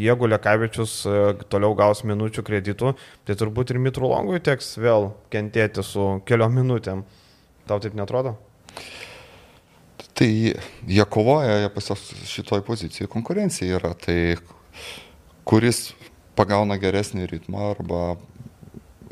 [0.07, 1.21] jeigu Lekavičius e,
[1.53, 2.95] toliau gaus minučių kreditų,
[3.29, 7.05] tai turbūt ir Mitrulongui teks vėl kentėti su keliom minutėm.
[7.69, 8.33] Tau taip netrodo?
[10.17, 11.93] Tai jie kovoja, jie pas
[12.25, 13.93] šitoj pozicijoje konkurencija yra.
[14.01, 14.17] Tai
[15.47, 15.91] kuris
[16.37, 18.01] pagauna geresnį ritmą arba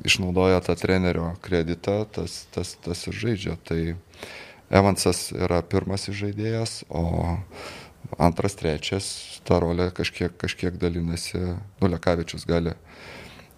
[0.05, 3.57] išnaudoja tą trenerio kreditą, tas, tas, tas ir žaidžia.
[3.65, 3.79] Tai
[4.69, 7.37] Evansas yra pirmas žaidėjas, o
[8.21, 9.09] antras, trečias
[9.45, 11.41] tą rolę kažkiek, kažkiek dalinasi,
[11.81, 12.75] Nulekavičius gali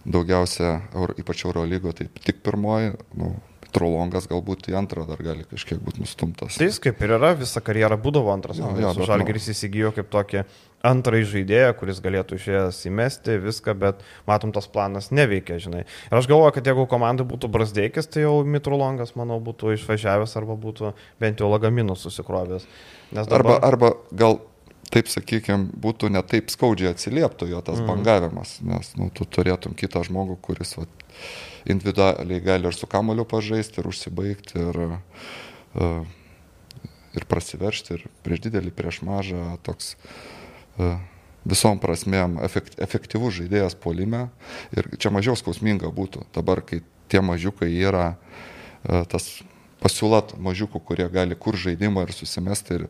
[0.08, 0.82] daugiausia,
[1.19, 3.36] ypač Eurolygo, tai tik pirmoji, nu,
[3.75, 6.56] Trolongas galbūt į antrą dar gali kažkiek būti nustumtas.
[6.58, 8.62] Tai jis kaip ir yra, visą karjerą būdavo antras.
[8.62, 9.56] Jo, jo, Žalgeris nu...
[9.56, 10.43] įsigijo kaip tokį
[10.88, 15.86] antrąjį žaidėją, kuris galėtų išėjęs įmesti viską, bet matom, tas planas neveikia, žinai.
[16.10, 20.58] Ir aš galvoju, kad jeigu komandai būtų Brasdeikis, tai jau Mitrulongas, manau, būtų išvažiavęs arba
[20.60, 22.67] būtų bent jau lagaminus susikrovęs.
[23.12, 23.39] Dabar...
[23.39, 24.39] Arba, arba gal
[24.93, 27.89] taip sakykime, būtų ne taip skaudžiai atsilieptų jo tas mm.
[27.89, 30.88] bangavimas, nes nu, tu turėtum kitą žmogų, kuris va,
[31.67, 34.80] individualiai gali ir su kamoliu pažaisti, ir užsibaigti, ir,
[35.76, 36.15] uh,
[37.19, 40.37] ir prasiveršti, ir prieš didelį, prieš mažą, toks uh,
[41.47, 44.27] visom prasmėm efekt, efektyvus žaidėjas polime.
[44.75, 46.27] Ir čia mažiau skausminga būtų.
[46.35, 49.37] Dabar, kai tie mažiukai yra uh, tas
[49.81, 52.79] pasiūla mažiukų, kurie gali kur žaidimą ir susimesti.
[52.79, 52.87] Ir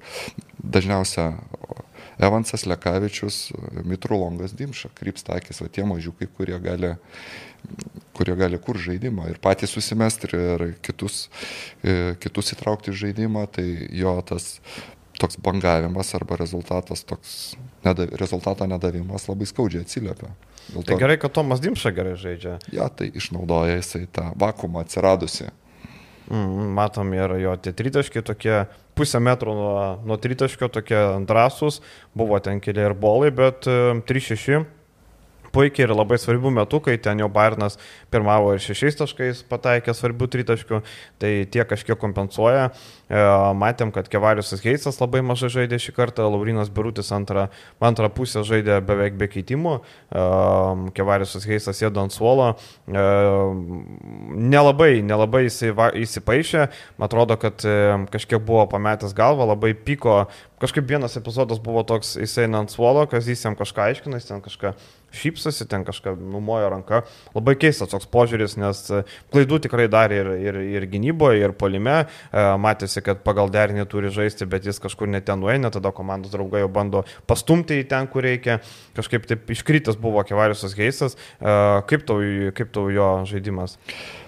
[0.58, 1.34] dažniausia
[2.18, 3.52] Evansas Lekavičius,
[3.86, 6.96] Mitrulongas Dimša, krypsta akis, o tie mažiukai, kurie gali,
[8.18, 11.28] kurie gali kur žaidimą ir patys susimesti ir kitus,
[11.84, 14.58] e, kitus įtraukti į žaidimą, tai jo tas
[15.22, 20.34] toks bangavimas arba rezultatas, toks nedav, rezultato nedavimas labai skaudžiai atsiliepia.
[20.68, 22.58] Dėl tai to, tai gerai, kad Tomas Dimša gerai žaidžia.
[22.76, 25.50] Ja, tai išnaudoja jisai tą vakumą atsiradusi.
[26.28, 28.66] Mm, matom ir jo tie tritaškiai tokie
[28.98, 31.00] pusę metro nuo, nuo tritaškio tokie
[31.30, 31.80] drąsūs,
[32.18, 34.66] buvo ten keli ir bolai, bet 3-6
[35.56, 37.78] puikiai ir labai svarbių metų, kai ten jau Bairnas
[38.14, 40.82] pirmavo ir šešiais taškais pataikė svarbių tritaškių,
[41.22, 42.70] tai tie kažkiek kompensuoja.
[43.08, 43.20] E,
[43.56, 47.46] matėm, kad Kevariusas Heisas labai mažai žaidė šį kartą, Laurinas Birutis antrą,
[47.80, 50.26] antrą pusę žaidė beveik be keitimų, e,
[50.98, 52.50] Kevariusas Heisas sėdo ant suolo,
[52.84, 53.06] e,
[54.52, 56.68] nelabai, nelabai įsipaišė,
[57.08, 57.64] atrodo, kad
[58.12, 60.26] kažkiek buvo pametęs galvą, labai pyko.
[60.58, 64.42] Kažkaip vienas epizodas buvo toks, jisai ant suolo, kas jis jam kažką aiškina, jis ten
[64.42, 64.74] kažką
[65.16, 67.02] šypsosi, ten kažką numojo ranką.
[67.36, 69.02] Labai keistas toks požiūris, nes e,
[69.34, 71.98] klaidų tikrai darė ir, ir, ir gynyboje, ir polime.
[72.04, 76.64] E, matėsi, kad pagal derinį turi žaisti, bet jis kažkur neten nueina, tada komandos draugai
[76.64, 78.60] jau bando pastumti į ten, kur reikia.
[78.98, 81.18] Kažkaip taip iškritas buvo Kevariusas Geisas.
[81.40, 81.58] E,
[81.90, 82.22] kaip tau,
[82.58, 83.78] kaip tau jo žaidimas?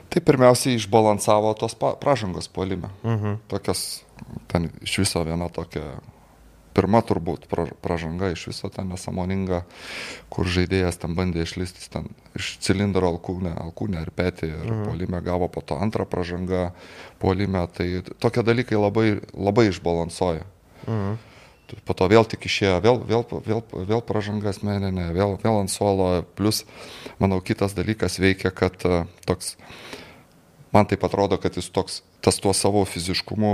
[0.09, 2.89] Tai pirmiausiai išbalansavo tos pražangos polime.
[3.03, 3.43] Mhm.
[3.51, 4.03] Tokios,
[4.49, 5.99] ten iš viso viena tokia
[6.75, 7.47] pirma turbūt
[7.84, 9.63] pražanga iš viso ta nesamoninga,
[10.34, 14.84] kur žaidėjas ten bandė išlistis ten iš cilindro alkūnę, alkūnę ir petį ir mhm.
[14.89, 16.69] polime gavo po to antrą pražangą
[17.19, 20.45] polime, tai tokie dalykai labai, labai išbalansuoja.
[20.88, 21.17] Mhm.
[21.86, 26.23] Po to vėl tik išėjo, vėl, vėl, vėl, vėl pražanga asmeninė, vėl, vėl ant suolo,
[26.34, 26.63] plus,
[27.21, 29.53] manau, kitas dalykas veikia, kad uh, toks
[30.71, 33.51] man taip atrodo, kad jis toks, tas tuo savo fiziškumu,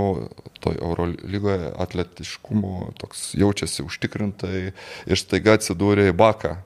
[0.60, 6.56] toj Eurolygoje atletiškumu, toks jaučiasi užtikrintai ir staiga atsidūrė į baką,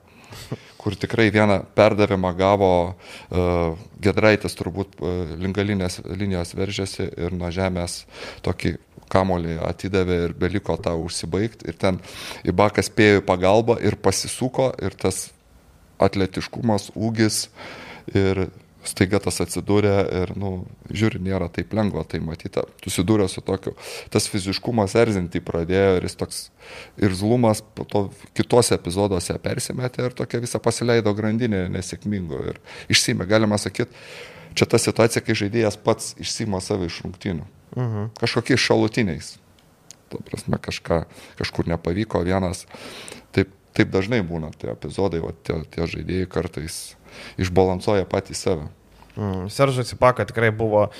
[0.81, 8.01] kur tikrai vieną perdavimą gavo uh, Gedraitis, turbūt uh, lingalinės linijos veržėsi ir nuo žemės
[8.45, 8.77] tokį
[9.11, 11.67] kamolį atidavė ir beliko tą užsibaigti.
[11.69, 11.99] Ir ten
[12.47, 15.29] Ibakas spėjo į pagalbą ir pasisuko ir tas
[16.01, 17.45] atletiškumas, ūgis
[18.15, 18.47] ir
[18.87, 20.51] staiga tas atsidūrė ir, nu,
[20.89, 22.63] žiūri, nėra taip lengva tai matyti.
[22.83, 23.75] Susidūrė su tokiu,
[24.13, 26.41] tas fiziškumas erzinti pradėjo ir jis toks
[27.01, 28.03] irzlumas po to
[28.37, 33.93] kitose epizoduose persimetė ir tokia visą pasileido grandinė nesėkmingo ir išsime, galima sakyti,
[34.57, 37.45] čia ta situacija, kai žaidėjas pats išsima save iš rungtynių.
[37.75, 37.97] Uh mhm.
[37.97, 38.09] -huh.
[38.19, 39.37] Kažkokiais šalutiniais.
[40.09, 41.05] Tuo prasme, kažką,
[41.37, 42.65] kažkur nepavyko vienas.
[43.31, 46.95] Taip, taip dažnai būna tie epizodai, o tie, tie žaidėjai kartais
[47.41, 48.69] išbalansuoja patį save.
[49.15, 50.91] Mm, Seržas Ipaka tikrai buvo uh,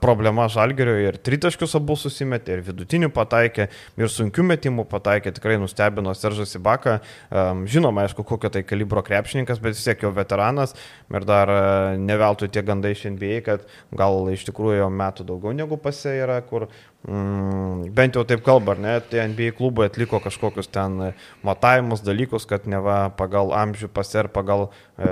[0.00, 3.68] problema žalgerio ir tritaškius abu susimetė, ir vidutinių pataikė,
[4.00, 6.96] ir sunkių metimų pataikė, tikrai nustebino Seržas Ipaka.
[7.30, 10.74] Um, žinoma, aišku, kokio tai kalibro krepšininkas, bet vis tiek jau veteranas
[11.14, 15.54] ir dar uh, neveltui tie gandai iš NBA, kad gal iš tikrųjų jo metų daugiau
[15.54, 16.66] negu pasė yra, kur
[17.04, 21.10] Mm, bent jau taip kalba, ar ne, tie NBA klubai atliko kažkokius ten
[21.44, 25.10] matavimus, dalykus, kad neva pagal amžių paser, pagal e,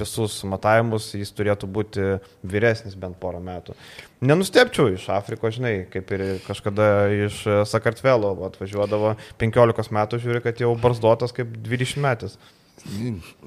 [0.00, 2.08] visus matavimus jis turėtų būti
[2.40, 3.76] vyresnis bent porą metų.
[4.24, 6.90] Nenustepčiau iš Afrikos, žinai, kaip ir kažkada
[7.26, 12.40] iš Sakartvelo atvažiuodavo 15 metų, žiūri, kad jau barzdotas kaip 20 metais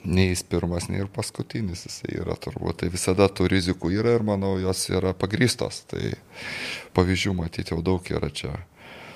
[0.03, 2.81] nei jis pirmas, nei ir paskutinis jisai yra turbūt.
[2.81, 5.83] Tai visada tų rizikų yra ir manau, jos yra pagrystos.
[5.89, 6.13] Tai
[6.97, 8.55] pavyzdžių matyti jau daug yra čia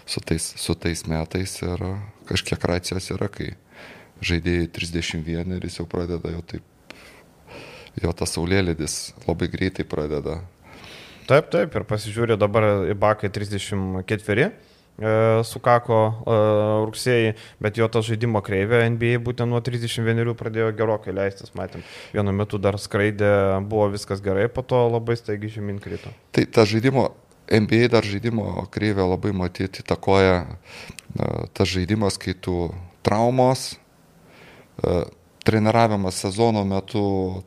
[0.06, 1.86] su tais, su tais metais ir
[2.30, 3.54] kažkiek racijos yra, kai
[4.24, 6.98] žaidėjai 31 ir jis jau pradeda jau taip,
[8.04, 8.98] jo tas saulėlydis
[9.28, 10.42] labai greitai pradeda.
[11.24, 14.73] Taip, taip, ir pasižiūrė dabar į bakai 34 E,
[15.48, 16.36] sukako e,
[16.86, 21.82] rugsėjai, bet jo ta žaidimo kreivė NBA būtent nuo 31 pradėjo gerokai leistis, matėm.
[22.14, 26.14] Vienu metu dar skraidė, buvo viskas gerai, po to labai staigiai žemyn krito.
[26.32, 27.10] Tai ta žaidimo,
[27.50, 30.46] NBA dar žaidimo kreivė labai matyti įtakoja
[31.54, 32.70] tas žaidimas, kai tu
[33.06, 33.74] traumos,
[34.78, 35.02] e,
[35.44, 37.02] treniravimas sezono metu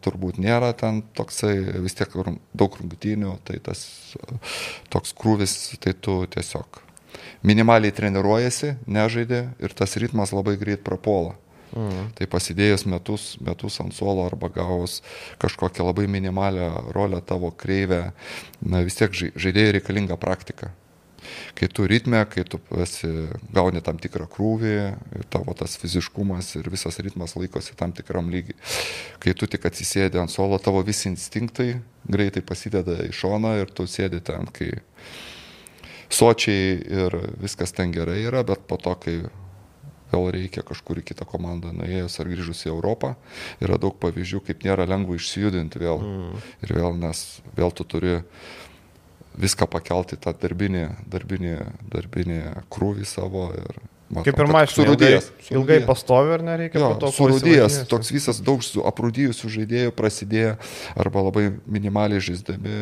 [0.04, 1.54] turbūt nėra ten toksai,
[1.86, 2.12] vis tiek
[2.52, 3.86] daug rungtynių, tai tas
[4.92, 6.82] toks krūvis, tai tu tiesiog
[7.42, 11.36] minimaliai treniruojasi, nežaidė ir tas ritmas labai greit prapuola.
[11.76, 12.12] Mhm.
[12.16, 15.00] Tai pasidėjus metus, metus ant suolo arba gavus
[15.42, 18.12] kažkokią labai minimalią rolę tavo kreivę,
[18.62, 20.72] na, vis tiek žaidėjai reikalinga praktika.
[21.58, 23.08] Kai tu ritme, kai tu esi,
[23.54, 24.76] gauni tam tikrą krūvį,
[25.32, 28.56] tavo tas fiziškumas ir visas ritmas laikosi tam tikram lygiai.
[29.22, 31.72] Kai tu tik atsisėdi ant suolo, tavo visi instinktai
[32.06, 34.70] greitai pasideda į šoną ir tu sėdi ten, kai
[36.12, 39.16] sočiai ir viskas ten gerai yra, bet po to, kai
[40.12, 43.14] vėl reikia kažkur į kitą komandą nuėjus ar grįžus į Europą,
[43.62, 46.02] yra daug pavyzdžių, kaip nėra lengva išsijudinti vėl.
[46.02, 46.46] Mm.
[46.66, 47.24] Ir vėl, nes
[47.58, 48.20] vėl tu turi
[49.36, 51.56] viską pakelti tą darbinį, darbinį,
[51.92, 52.40] darbinį
[52.72, 55.24] krūvį savo ir Matau, Kaip ir mašina, surudėjęs.
[55.26, 57.78] Ilgai, ilgai pastovi ir nereikia jo, to surudėjęs.
[57.90, 60.52] Toks visas daug su aprūdyjusių žaidėjų prasidėjo
[60.94, 62.76] arba labai minimaliai žaisdami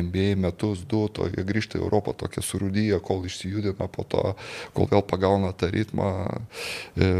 [0.00, 4.22] NBA metus, du, to jie grįžta į Europą tokie surudėję, kol išsijudina po to,
[4.72, 6.08] kol vėl pagauna tą ritmą.
[6.96, 7.10] E,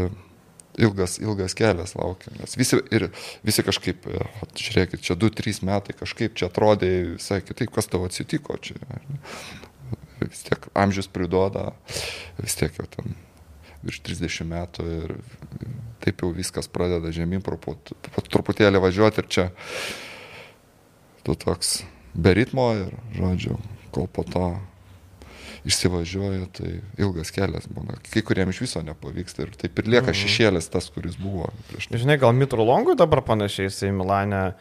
[0.81, 2.33] ilgas, ilgas kelias laukia.
[2.39, 3.11] Nes visi, ir,
[3.45, 4.23] visi kažkaip, e,
[4.57, 8.81] žiūrėkit, čia 2-3 metai kažkaip čia atrodė visai kitaip, kas tavo atsitiko čia.
[10.23, 11.75] Vis tiek amžius priduoda,
[12.41, 13.13] vis tiek jau ten
[13.85, 15.15] virš 30 metų ir
[16.03, 19.47] taip jau viskas pradeda žemyn truputėlį važiuoti ir čia
[21.25, 21.79] tu toks
[22.13, 23.57] be ritmo ir, žodžiu,
[23.95, 24.49] kol po to
[25.65, 27.97] išsivažiuoja, tai ilgas kelias būna.
[28.11, 30.17] Kai kuriems iš viso nepavyksta ir taip ir lieka mhm.
[30.21, 32.01] šešėlis tas, kuris buvo prieš tai.
[32.03, 34.53] Žinai, gal Mitro Longui dabar panašiai jisai Milane e,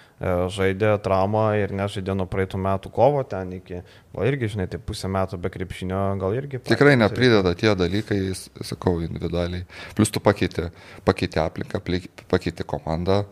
[0.55, 3.83] žaidė traumą ir nežaidė nuo praeitų metų kovo ten iki,
[4.15, 6.63] gal irgi, žinai, tai pusę metų be krepšinio, gal irgi.
[6.65, 8.23] Tikrai neprideda tie dalykai,
[8.65, 9.69] sakau, individualiai.
[9.99, 10.71] Plus tu pakeitė,
[11.05, 11.85] pakeitė aplinką,
[12.33, 13.25] pakeitė komandą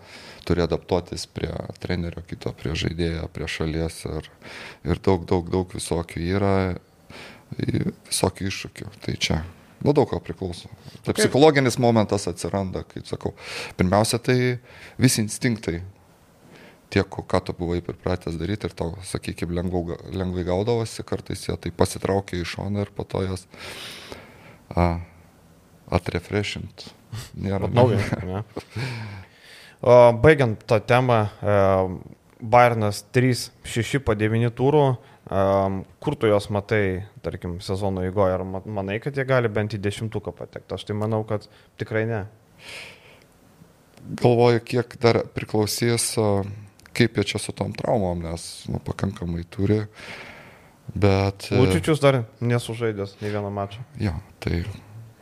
[0.43, 4.31] turi adaptuotis prie trenerio kito, prie žaidėjo, prie šalies ir,
[4.91, 6.57] ir daug, daug, daug visokių yra
[7.59, 8.91] visokių iššūkių.
[9.05, 9.41] Tai čia
[9.83, 10.71] nuo daug ko priklauso.
[11.03, 13.35] Tai psichologinis momentas atsiranda, kaip sakau.
[13.79, 14.59] Pirmiausia, tai
[15.01, 15.81] visi instinktai.
[16.93, 21.73] Tiek, ką tu buvai pripratęs daryti ir tau, sakykime, lengvai, lengvai gaudavosi, kartais jie tai
[21.73, 23.47] pasitraukia iš šono ir po to jas
[25.89, 26.85] atrefreshint.
[27.41, 27.97] Nėra naujo.
[30.23, 31.25] Baigiant tą temą,
[32.43, 34.85] Bayernas 3-6 po 9 turų,
[35.31, 39.79] Um, kur tu juos matai, tarkim, sezono įgoje, ar manai, kad jie gali bent į
[39.85, 40.75] dešimtuką patekti?
[40.75, 41.47] Aš tai manau, kad
[41.81, 42.25] tikrai ne.
[44.03, 46.11] galvoju, kiek dar priklausys,
[46.93, 49.85] kaip jie čia su tom traumom, nes nu, pakankamai turi.
[50.93, 51.49] Bet...
[51.55, 53.85] Lučičius dar nesužaidęs nei vieną mačą.
[54.03, 54.65] Jo, tai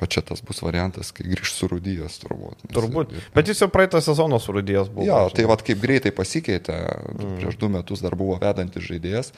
[0.00, 2.62] O čia tas bus variantas, kai grįž surudijęs turbūt.
[2.64, 3.12] Nes, turbūt.
[3.34, 5.04] Bet jis jau praeitą sezoną surudijęs buvo.
[5.04, 6.78] Jo, tai vad kaip greitai pasikeitė.
[7.18, 7.36] Mm.
[7.42, 9.34] Prieš du metus dar buvo vedantis žaidėjas.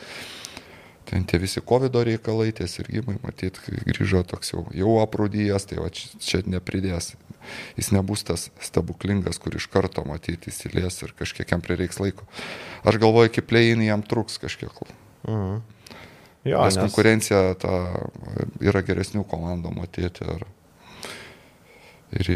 [1.11, 5.91] Ten tie visi COVID reikalai, tie sirgymai, matyt, grįžo toks jau, jau aprūdyjas, tai va
[5.91, 7.17] čia, čia nepridės.
[7.75, 12.29] Jis nebus tas stebuklingas, kur iš karto matyti įsilies ir kažkiek jam prireiks laiko.
[12.87, 14.71] Aš galvoju, iki play-in jam truks kažkiek.
[15.27, 15.59] Mhm.
[16.45, 17.77] Jo, nes, nes konkurencija ta,
[18.65, 20.27] yra geresnių komandų matyti.
[20.27, 20.47] Ir,
[22.19, 22.33] ir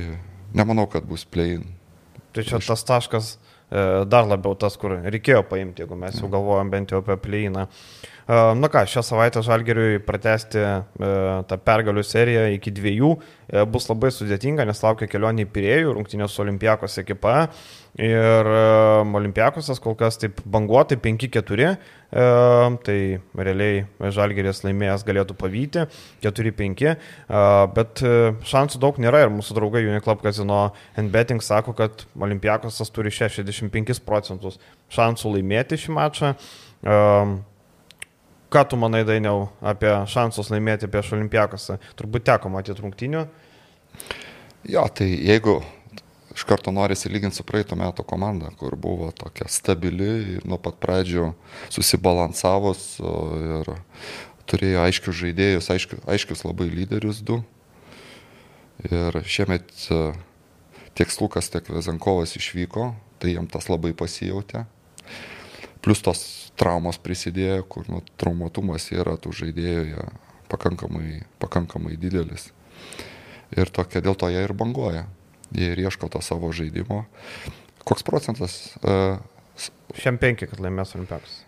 [0.56, 1.66] nemanau, kad bus play-in.
[2.36, 6.70] Tai čia tas taškas e, dar labiau tas, kur reikėjo paimti, jeigu mes jau galvojam
[6.70, 7.66] bent jau apie play-iną.
[7.66, 10.70] E, na ką, šią savaitę Žalgeriui pratesti e,
[11.46, 13.10] tą pergalių seriją iki dviejų
[13.70, 17.46] bus labai sudėtinga, nes laukia kelionė į Pirėjų, rungtynės su Olimpijakos ekipa.
[18.02, 18.50] Ir
[19.16, 21.70] Olimpijakosas kol kas taip banguotai 5-4,
[22.84, 22.98] tai
[23.38, 23.86] realiai
[24.18, 25.86] Žalgerės laimėjęs galėtų pavyti
[26.26, 26.92] 4-5,
[27.78, 28.04] bet
[28.52, 30.62] šansų daug nėra ir mūsų draugai Uniclub Casino
[30.98, 34.58] Betting sako, kad Olimpijakosas turi 65 procentus
[34.92, 36.34] šansų laimėti šį mačą.
[38.56, 41.74] Ką tu manai dainiau apie šansus laimėti prieš Olimpijakosą?
[41.92, 43.26] Turbūt teko matyti rungtinių.
[44.72, 45.58] Jo, tai jeigu
[46.32, 50.80] iš karto norisi lyginti su praeitų metų komanda, kur buvo tokia stabili ir nuo pat
[50.80, 51.26] pradžių
[51.68, 53.70] susibalansavus ir
[54.48, 57.42] turėjo aiškius žaidėjus, aiškius, aiškius labai lyderius du.
[58.88, 60.00] Ir šiemet e,
[60.96, 64.64] tiek Slukas, tiek Vezenkovas išvyko, tai jam tas labai pasijautė.
[65.84, 66.24] Plus tos
[66.56, 70.06] traumos prisidėjo, kur nu, traumatumas yra tų žaidėjų
[70.50, 72.50] pakankamai, pakankamai didelis.
[73.54, 75.06] Ir tokia dėl to jie ir banguoja
[75.54, 77.04] jie ir ieško to savo žaidimo.
[77.84, 78.76] Koks procentas?
[78.82, 79.18] Uh,
[79.96, 81.42] Šiam penki, kad laimės olimpiakas.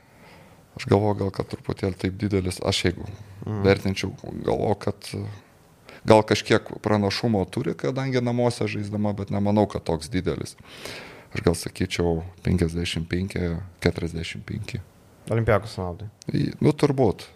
[0.78, 3.62] Aš galvoju, gal kad truputėlį taip didelis, aš jeigu mm.
[3.66, 5.08] vertinčiau, galvoju, kad
[6.06, 10.54] gal kažkiek pranašumo turi, kadangi namuose žaisdama, bet nemanau, kad toks didelis.
[11.34, 14.78] Aš gal sakyčiau 55, 45.
[15.30, 16.08] Olimpiakos naudai.
[16.60, 17.26] Nu, turbūt.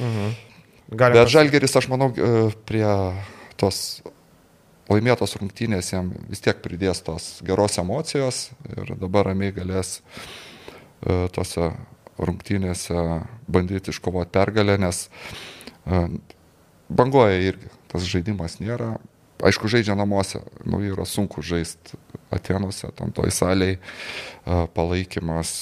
[0.00, 0.34] Mhm.
[0.94, 1.32] Galim bet pas...
[1.32, 2.10] Žalgeris, aš manau,
[2.68, 2.86] prie
[3.60, 3.78] tos
[4.90, 10.00] laimėtos rungtynės jam vis tiek pridės tos geros emocijos ir dabar ramiai galės
[11.32, 11.70] tose
[12.20, 13.00] rungtynėse
[13.50, 15.06] bandyti iškovoti pergalę, nes
[16.88, 18.94] banguoja irgi, tas žaidimas nėra.
[19.44, 21.98] Aišku, žaidžia namuose, nu yra sunku žaisti
[22.34, 23.78] Atenuose, tam toj saliai,
[24.44, 25.54] palaikymas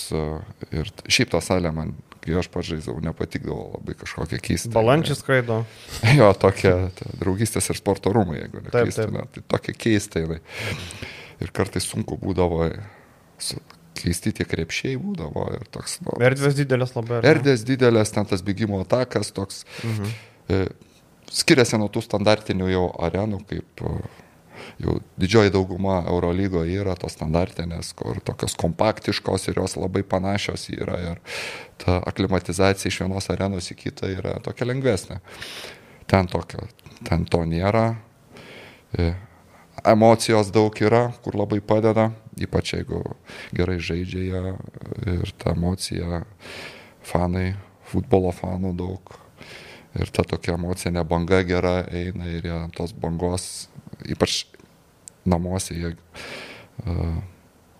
[0.72, 4.70] ir šiaip ta salė man kai aš pats žaidžiau, nepatikdavo labai kažkokia keista.
[4.74, 5.62] Balandžiai skraido.
[6.18, 9.24] Jo, tokia ta, draugystės ir sporto rūmai, jeigu neklystume.
[9.34, 10.38] Tai tokia keista jinai.
[11.42, 12.68] Ir kartais sunku būdavo
[13.42, 13.58] su,
[13.98, 15.98] keisti tie krepšiai būdavo ir toks.
[16.06, 17.20] Nu, erdvės didelės labai.
[17.32, 19.64] Erdvės didelės, ten tas bėgimo atakas toks.
[19.82, 20.14] Mhm.
[20.52, 20.62] E,
[21.32, 23.86] skiriasi nuo tų standartinių jau arenų, kaip
[24.82, 30.98] jau didžioji dauguma Eurolygoje yra tos standartinės, kur tokios kompaktiškos ir jos labai panašios yra
[31.12, 31.20] ir
[31.82, 35.20] ta aklimatizacija iš vienos arenos į kitą yra tokia lengvesnė.
[36.10, 36.66] Ten, tokio,
[37.06, 37.94] ten to nėra.
[38.98, 39.12] E,
[39.88, 42.10] emocijos daug yra, kur labai padeda,
[42.42, 43.02] ypač jeigu
[43.54, 44.54] gerai žaidžia jie
[45.14, 46.22] ir ta emocija,
[47.06, 47.52] fanai,
[47.88, 49.14] futbolo fanų daug.
[49.98, 53.68] Ir ta tokia emocinė banga gera eina ir tos bangos,
[54.08, 54.46] ypač
[55.24, 57.16] namuose jie uh,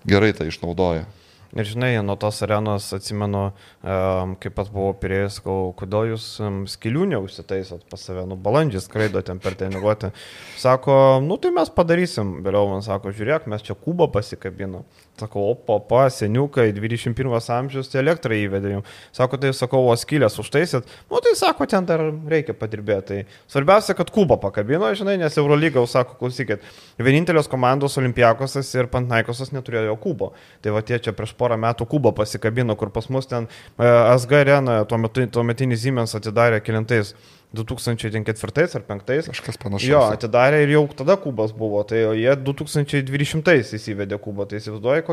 [0.09, 1.07] gerai tai išnaudoja.
[1.53, 3.43] Ir žinai, nuo tos arenos atsimenu,
[3.85, 5.35] um, kaip pats buvau pirėjęs,
[5.77, 10.15] kodėl jūs um, skilių neužsitaisot pas save, nu balandžiai skraido ten per treniruotę.
[10.57, 12.39] Sako, nu tai mes padarysim.
[12.47, 14.87] Vėliau man sako, žiūrėk, mes čia kubą pasikabino.
[15.21, 18.97] Sakau, opa, opa, seniukai, 21 amžius, tai elektrą įvedė jums.
[19.13, 20.89] Sako, tai sakau, o skylės užtaisit.
[21.13, 23.03] Nu tai sako, ten dar reikia padirbėti.
[23.13, 26.65] Tai svarbiausia, kad kubą pakabino, žinai, nes Eurolyga, sako, klausykit,
[26.97, 30.33] vienintelės komandos Olimpiakosas ir Pantnaikosas neturėjo kubo.
[30.65, 33.93] Tai va tie čia prieš porą metų kubą pasikabino, kur pas mus ten uh, e,
[34.17, 37.17] SG arena, tuo metu tuometinis Siemens atidarė kilintais
[37.53, 39.29] 2004 ar 2005.
[39.29, 39.89] Kažkas panašaus.
[39.91, 45.05] Jo, atidarė ir jau tada kubas buvo, tai jie 2200 įsivedė kubą, tai įsivaizduoji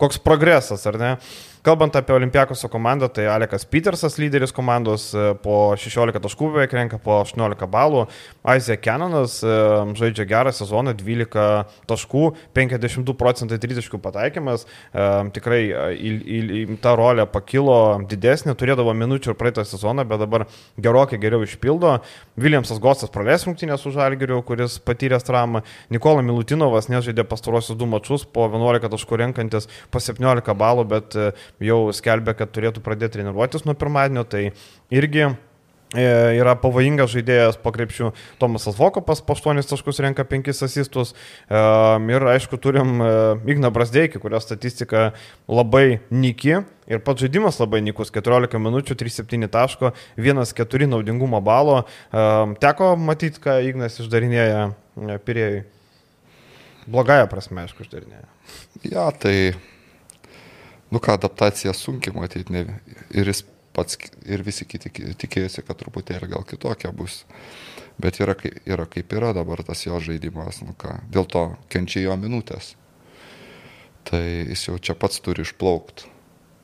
[0.00, 1.16] koks progresas, ar ne?
[1.62, 6.98] Kalbant apie Olimpiakoso komandą, tai Alekas Petersas lyderis komandos e, po 16 taškų beveik renka
[6.98, 8.00] po 18 balų.
[8.42, 9.52] Aizė Kenanas e,
[9.94, 11.44] žaidžia gerą sezoną, 12
[11.86, 12.22] taškų,
[12.58, 14.64] 52 procentai 30 pataikymas.
[14.66, 15.06] E,
[15.36, 15.60] tikrai
[15.94, 17.78] į, į, į tą rolę pakilo
[18.10, 20.48] didesnė, turėdavo minučių ir praeitą sezoną, bet dabar
[20.82, 21.94] gerokai geriau išpildo.
[22.42, 25.62] Viljamsas Gostas praleis rungtynės su Žalgiriu, kuris patyręs traumą.
[25.94, 31.20] Nikola Milutinovas nežaidė pastarosius du mačius po 11 taškų renkantis po 17 balų, bet
[31.62, 34.26] jau skelbė, kad turėtų pradėti treniruotis nuo pirmadienio.
[34.28, 34.50] Tai
[34.92, 35.32] irgi
[35.92, 36.04] E,
[36.40, 38.12] yra pavojingas žaidėjas po krepšių.
[38.40, 41.12] Tomasas Vokopas po 8 taškus renka 5 asistus.
[41.12, 41.58] E,
[42.14, 43.10] ir aišku, turim e,
[43.52, 45.10] Igną Brasdeikį, kurio statistika
[45.52, 46.62] labai niki.
[46.88, 51.84] Ir pats žaidimas labai nikus- 14 minučių, 3-7 taško, 1-4 naudingumo balo.
[52.10, 55.64] Teko matyti, ką Ignas išdarinėja pirėjai.
[56.88, 58.26] Blogąją prasme, aišku, išdarinėja.
[58.82, 59.54] Ja, tai,
[60.92, 62.52] nu ką, adaptacija sunkiai matyti.
[62.54, 62.64] Ne,
[63.16, 67.22] ir jis pats ir visi kiti tikėjosi, kad truputėlį gal kitokia bus.
[68.00, 68.36] Bet yra,
[68.68, 72.74] yra kaip yra dabar tas jo žaidimas, nu ką, dėl to kenčia jo minutės.
[74.08, 76.08] Tai jis jau čia pats turi išplaukti,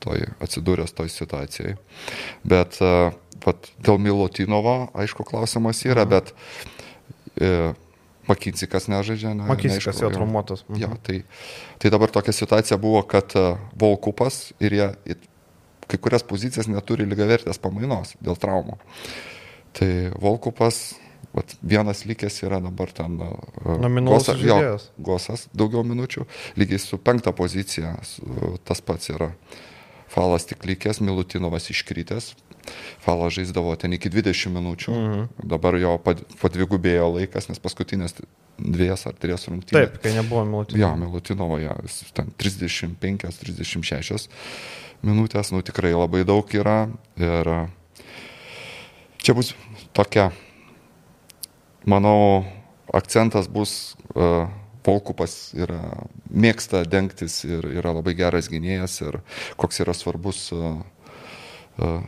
[0.03, 1.75] toj, atsidūręs toj situacijai.
[2.47, 3.13] Bet uh,
[3.45, 6.11] vat, dėl Milotinovo, aišku, klausimas yra, mhm.
[6.11, 6.33] bet
[7.39, 7.71] e,
[8.29, 9.33] Makinsikas nežaidžia.
[9.33, 10.63] Ne, Makinsikas jau traumuotas.
[10.69, 10.79] Mhm.
[10.81, 11.23] Ja, tai,
[11.81, 14.89] tai dabar tokia situacija buvo, kad uh, Volkupas ir jie
[15.89, 18.77] kai kurias pozicijas neturi lygavertės pamainos dėl traumų.
[19.77, 19.89] Tai
[20.21, 20.99] Volkupas,
[21.33, 23.17] vat, vienas likęs yra dabar ten
[24.05, 24.59] Gosa, jo,
[25.01, 26.27] Gosas daugiau minučių,
[26.59, 29.33] lygiai su penkta pozicija su, tas pats yra.
[30.09, 32.31] Falas tik likęs, Milutinovas iškritęs,
[33.03, 35.47] Falas žaisdavo ten iki 20 minučių, mhm.
[35.49, 38.17] dabar jo padvigubėjo laikas, nes paskutinės
[38.59, 39.75] dvies ar tries rungtynės.
[39.75, 40.83] Taip, kai nebuvo Milutinovo.
[40.83, 41.75] Jo, Milutinovo, ja,
[42.15, 44.29] ten 35, 36
[45.05, 46.89] minutės, nu tikrai labai daug yra.
[47.19, 47.51] Ir
[49.23, 49.53] čia bus
[49.95, 50.29] tokia,
[51.87, 52.45] manau,
[52.93, 54.49] akcentas bus, uh,
[54.89, 59.19] Volkupas yra, mėgsta dengtis ir yra labai geras gynėjas ir
[59.59, 60.79] koks yra svarbus uh,
[61.77, 62.07] uh,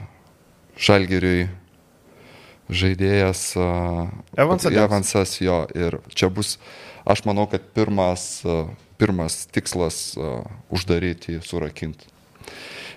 [0.81, 1.49] Žalgiriui
[2.71, 3.43] žaidėjas.
[4.39, 4.71] Evansas.
[4.73, 5.63] Evansas jo.
[5.77, 6.55] Ir čia bus,
[7.05, 8.41] aš manau, kad pirmas,
[9.01, 10.15] pirmas tikslas
[10.73, 12.09] uždaryti, surakinti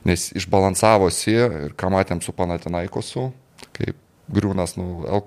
[0.08, 3.30] nes išbalansavosi ir ką matėm su Panatinaikosu,
[3.76, 4.00] kaip
[4.34, 5.20] Griūnas, nu, El,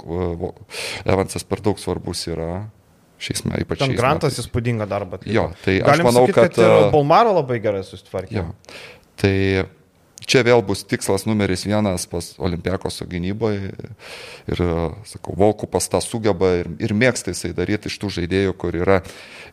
[1.05, 2.65] Evansas per daug svarbus yra
[3.21, 3.81] šiais metais, ypač.
[3.83, 5.19] Ten Grantas įspūdingą darbą.
[5.19, 5.33] Atliko.
[5.35, 6.57] Jo, tai Galim aš manau, sakyt, kad...
[6.57, 8.39] kad Balmaro labai gerai susitvarkė.
[8.39, 8.47] Jo,
[9.21, 9.35] tai
[10.27, 13.71] čia vėl bus tikslas numeris vienas pas Olimpiakos gynyboje.
[14.51, 14.63] Ir,
[15.07, 18.99] sakau, Volkupas tą sugeba ir, ir mėgsta jisai daryti iš tų žaidėjų, kur yra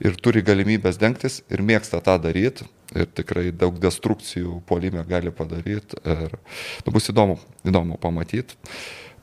[0.05, 2.67] ir turi galimybės dengtis ir mėgsta tą daryti.
[2.95, 5.99] Ir tikrai daug destrukcijų polime gali padaryti.
[6.05, 6.37] Ir
[6.85, 8.59] nu, bus įdomu, įdomu pamatyti.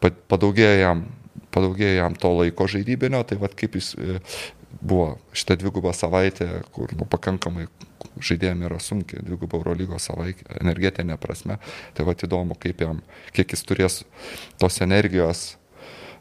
[0.01, 1.05] Padaugėja jam,
[1.53, 3.93] padaugėja jam to laiko žaidybinio, tai vad kaip jis
[4.81, 7.67] buvo šitą dvigubą savaitę, kur nu, pakankamai
[8.25, 11.57] žaidėjams yra sunkiai, dvigubą Eurolygos savaitę, energetinė prasme.
[11.97, 13.01] Tai va įdomu, kaip jam,
[13.35, 13.99] kiek jis turės
[14.61, 15.55] tos energijos,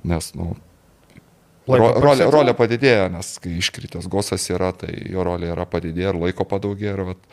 [0.06, 0.54] nes, nu,
[1.68, 6.20] ro, rolė, rolė padidėjo, nes kai iškritęs gosas yra, tai jo rolė yra padidėję ir
[6.24, 7.28] laiko padaugėjo, ir vat,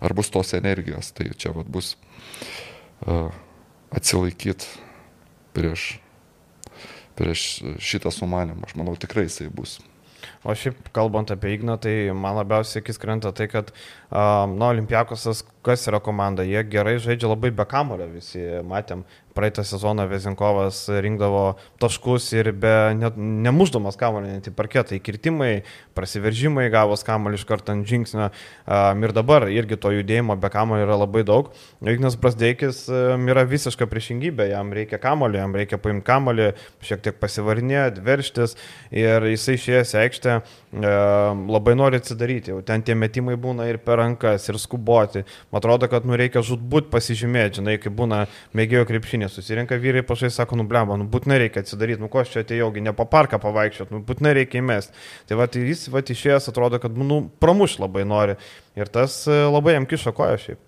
[0.00, 1.94] ar bus tos energijos, tai čia vat, bus
[3.06, 3.28] uh,
[3.94, 4.66] atsilaikyti
[5.56, 5.90] prieš,
[7.18, 7.46] prieš
[7.82, 8.66] šitą sumanimą.
[8.68, 9.78] Aš manau, tikrai jisai bus.
[10.46, 13.72] O šiaip kalbant apie Igną, tai man labiausiai akis krenta tai, kad,
[14.10, 18.40] um, na, Olimpiakosas, kas yra komanda, jie gerai žaidžia labai be kamulio, visi.
[18.66, 19.04] Matėm,
[19.38, 21.42] praeitą sezoną Vezinkovas rinkdavo
[21.78, 25.62] taškus ir be, net, nemuždamas kamuolį net į parketą, įkirtimai,
[25.94, 28.30] prasiveržimai, gavos kamuolį iš karto ant žingsnio.
[28.66, 31.52] Um, ir dabar irgi to judėjimo be kamuolio yra labai daug.
[31.86, 36.50] Ignas Brasdeikis um, yra visiška priešingybė, jam reikia kamuolį, jam reikia paimti kamuolį,
[36.88, 38.56] šiek tiek pasivarinėti, verštis
[38.90, 43.97] ir jisai išėjęs aikštę um, labai nori atsidaryti, jau ten tie metimai būna ir per
[43.98, 45.24] rankas, ir skuboti.
[45.52, 48.24] Man atrodo, kad nu reikia žudbūt pasižymėti, žinai, kai būna
[48.58, 52.36] mėgėjo krepšinė susirinka, vyrai pašai sako, nu blemba, nu būtinai reikia atsidaryti, nu ko aš
[52.36, 54.96] čia atėjaugi, ne po parką pavaikščioti, nu būtinai reikia įmesti.
[55.28, 58.38] Tai va, tai jis va išėjęs atrodo, kad, nu, pramuš labai nori
[58.78, 60.64] ir tas e, labai jam kišo koją šiaip.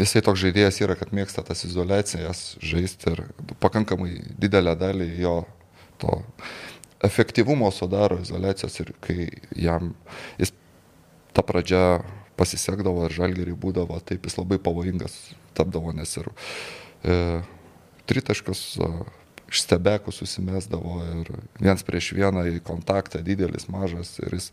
[0.00, 3.26] Jisai toks žaidėjas yra, kad mėgsta tas izolacijas žaisti ir
[3.60, 5.34] pakankamai didelę dalį jo
[6.00, 6.22] to
[7.04, 9.92] efektyvumo sudaro izolacijos ir kai jam
[10.40, 10.54] jis
[11.36, 12.00] ta pradžia
[12.40, 15.14] pasisekdavo ir žalgerį būdavo, taip jis labai pavojingas
[15.56, 16.28] tapdavo, nes ir
[17.04, 17.16] e,
[18.08, 18.90] tritaškius e,
[19.52, 21.30] iš stebekų susimesdavo ir
[21.60, 24.50] viens prieš vieną į kontaktą didelis, mažas ir jis,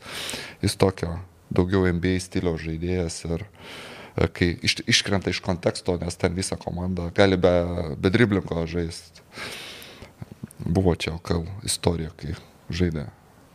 [0.64, 1.18] jis tokio
[1.54, 7.10] daugiau MBA stiliaus žaidėjas ir e, kai iš, iškrenta iš konteksto, nes ten visa komanda
[7.16, 7.54] gali be,
[7.98, 9.24] be driblinko žaisti.
[10.64, 12.38] Buvo čia LKL istorija, kai
[12.72, 13.10] žaidė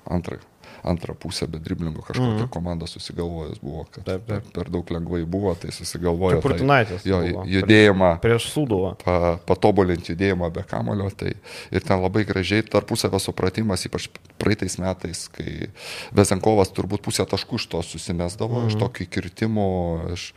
[0.08, 0.42] antrą,
[0.82, 2.48] antrą pusę be driblingo kažkokią mm -hmm.
[2.48, 4.42] komandą susigalvojęs buvo, kad taip, taip.
[4.42, 6.40] Per, per daug lengvai buvo, tai susigalvojo.
[6.40, 8.18] Tai, jo judėjimą.
[8.20, 8.94] Prieš sūduvą.
[9.04, 11.10] Pa, patobulinti judėjimą be kamulio.
[11.10, 11.32] Tai,
[11.70, 14.08] ir ten labai gražiai tarpusavio supratimas, ypač
[14.38, 15.70] praeitais metais, kai
[16.12, 18.68] Vezenkovas turbūt pusę taškų iš to susimesdavo, mm -hmm.
[18.68, 18.84] iš mhm.
[18.84, 19.66] tokio įkirtimo,
[20.12, 20.34] iš,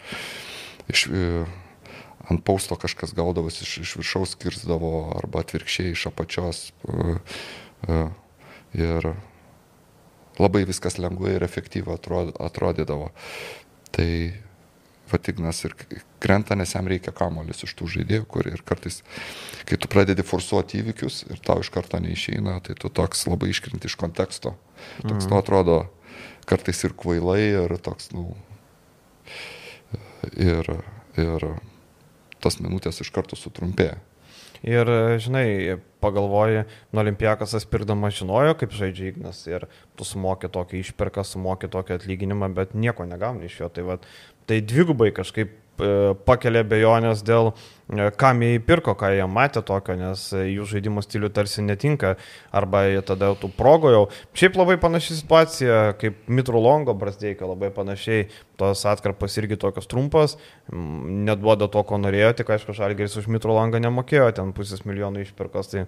[0.88, 1.08] iš
[2.30, 6.72] ant pausto kažkas gaudavosi iš, iš viršaus skirsdavo arba atvirkščiai iš apačios.
[6.84, 7.18] Uh,
[7.88, 8.10] uh,
[8.74, 9.14] ir
[10.40, 12.00] labai viskas lengvai ir efektyviai
[12.40, 13.12] atrodydavo.
[13.92, 14.10] Tai
[15.12, 15.74] Vatignas ir
[16.24, 19.02] krenta, nes jam reikia kamolis iš tų žaidėjų, kur ir kartais,
[19.68, 23.92] kai tu pradedi forsuoti įvykius ir tau iš karto neišeina, tai tu toks labai iškrinti
[23.92, 24.56] iš konteksto.
[25.02, 25.34] Toks, mhm.
[25.34, 25.78] nu, atrodo,
[26.48, 28.30] kartais ir kvailai, ir toks, nu,
[30.32, 30.72] ir,
[31.20, 31.48] ir
[32.42, 34.00] tos minutės iš karto sutrumpėja.
[34.62, 39.66] Ir, žinai, pagalvoji, nu, Olimpiakas pirkdamas žinojo, kaip žaidžia Ignas ir
[39.98, 43.72] tu sumokė tokį išperką, sumokė tokį atlyginimą, bet nieko negauni iš jo.
[43.74, 43.98] Tai, va,
[44.50, 45.58] tai dvigubai kažkaip
[46.28, 47.52] pakelia bejonės dėl,
[47.90, 52.16] e, kam jie įpirko, ką jie matė tokio, nes jų žaidimo stilių tarsi netinka,
[52.56, 54.06] arba jie tada jau tų progo jau.
[54.38, 58.30] Šiaip labai panaši situacija, kaip Mitru Longo Brasdeikio, labai panašiai,
[58.62, 60.38] tos atkarpos irgi tokios trumpos,
[60.72, 65.74] neduoda to, ko norėjo, tik aišku, Žalgeris už Mitru Longą nemokėjo, ten pusės milijonų išpirkos.
[65.74, 65.88] Tai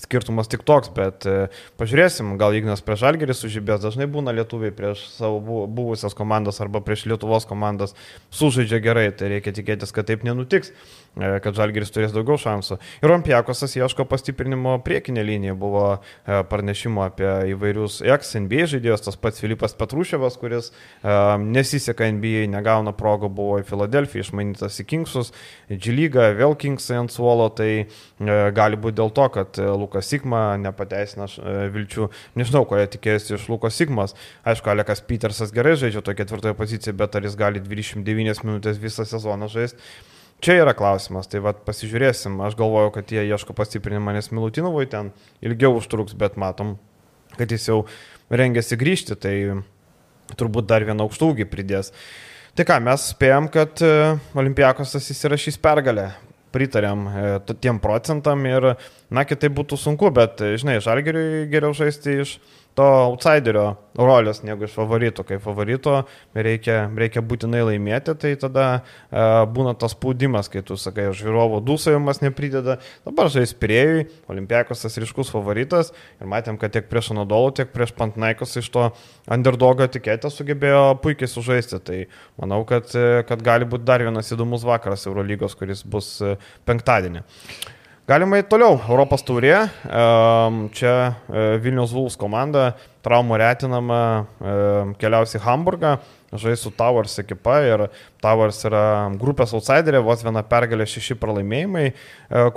[0.00, 1.48] skirtumas tik toks, bet e,
[1.80, 7.04] pažiūrėsim, gal Ignas prieš Žalgerį sužibės, dažnai būna lietuviai prieš savo buvusias komandas arba prieš
[7.10, 7.96] Lietuvos komandas
[8.32, 10.72] sužaidžia gerai, tai reikia tikėtis, kad taip nenutiks.
[11.12, 12.78] E, kad Žalgiris turės daugiau šansų.
[13.04, 15.56] Ir Olimpiakosas ieško pastiprinimo priekinė linija.
[15.60, 20.70] Buvo e, pranešimo apie įvairius ex-NBA žaidėjus, tas pats Filipas Petruševas, kuris
[21.02, 25.32] nesiseka NBA, negauna progą, buvo į Filadelfiją, išmainytas į Kingsus,
[25.68, 27.88] Džilyga, vėl Kingsai ant suolo, tai
[28.56, 31.26] gali būti dėl to, kad Lukas Sigma nepateisina
[31.74, 32.08] vilčių.
[32.38, 34.16] Nežinau, ko jie tikėjosi iš Lukas Sigmas.
[34.48, 39.06] Aišku, Alekas Petersas gerai žaidžia tokia ketvirtoje pozicijoje, bet ar jis gali 29 minutės visą
[39.08, 39.92] sezoną žaisti?
[40.42, 42.40] Čia yra klausimas, tai vad pasižiūrėsim.
[42.42, 46.72] Aš galvoju, kad jie ieško pastiprinimą, nes Milutinovui ten ilgiau užtruks, bet matom,
[47.36, 47.84] kad jis jau
[48.26, 49.36] rengiasi grįžti, tai
[50.34, 51.92] turbūt dar vieną aukštūgį pridės.
[52.58, 53.92] Tai ką, mes spėjom, kad e,
[54.34, 56.10] Olimpiakosas įsirašys pergalę.
[56.52, 57.28] Pritarėm e,
[57.64, 58.72] tiem procentam ir,
[59.12, 62.36] na, kitai būtų sunku, bet, žinai, žalgeriui geriau žaisti iš
[62.78, 65.24] to outsiderio rolės negu iš favorito.
[65.28, 66.02] Kai favorito
[66.32, 72.22] reikia, reikia būtinai laimėti, tai tada e, būna tas spaudimas, kai tu sakai, žiūrovo dūsavimas
[72.24, 72.78] neprideda.
[73.04, 77.92] Dabar žais Pirėjui, Olimpiakos tas ryškus favoritas ir matėm, kad tiek prieš Anadolų, tiek prieš
[77.98, 78.88] Pantnaikos iš to
[79.28, 81.82] underdogo etiketę sugebėjo puikiai sužaisti.
[81.82, 82.00] Tai
[82.40, 82.88] manau, kad,
[83.28, 86.34] kad gali būti dar vienas įdomus vakaras Eurolygos, kuris bus e,
[86.68, 87.26] penktadienį.
[88.02, 88.80] Galima į toliau.
[88.90, 89.68] Europos taurė.
[90.74, 92.72] Čia e, Vilnius Vuls komanda
[93.06, 93.98] traumų retinama
[94.98, 95.92] keliausi į Hamburgą.
[96.34, 97.84] Žais su Towers ekipa ir
[98.24, 98.84] Towers yra
[99.20, 101.94] grupės outsiderė, vos viena pergalė, šeši pralaimėjimai e,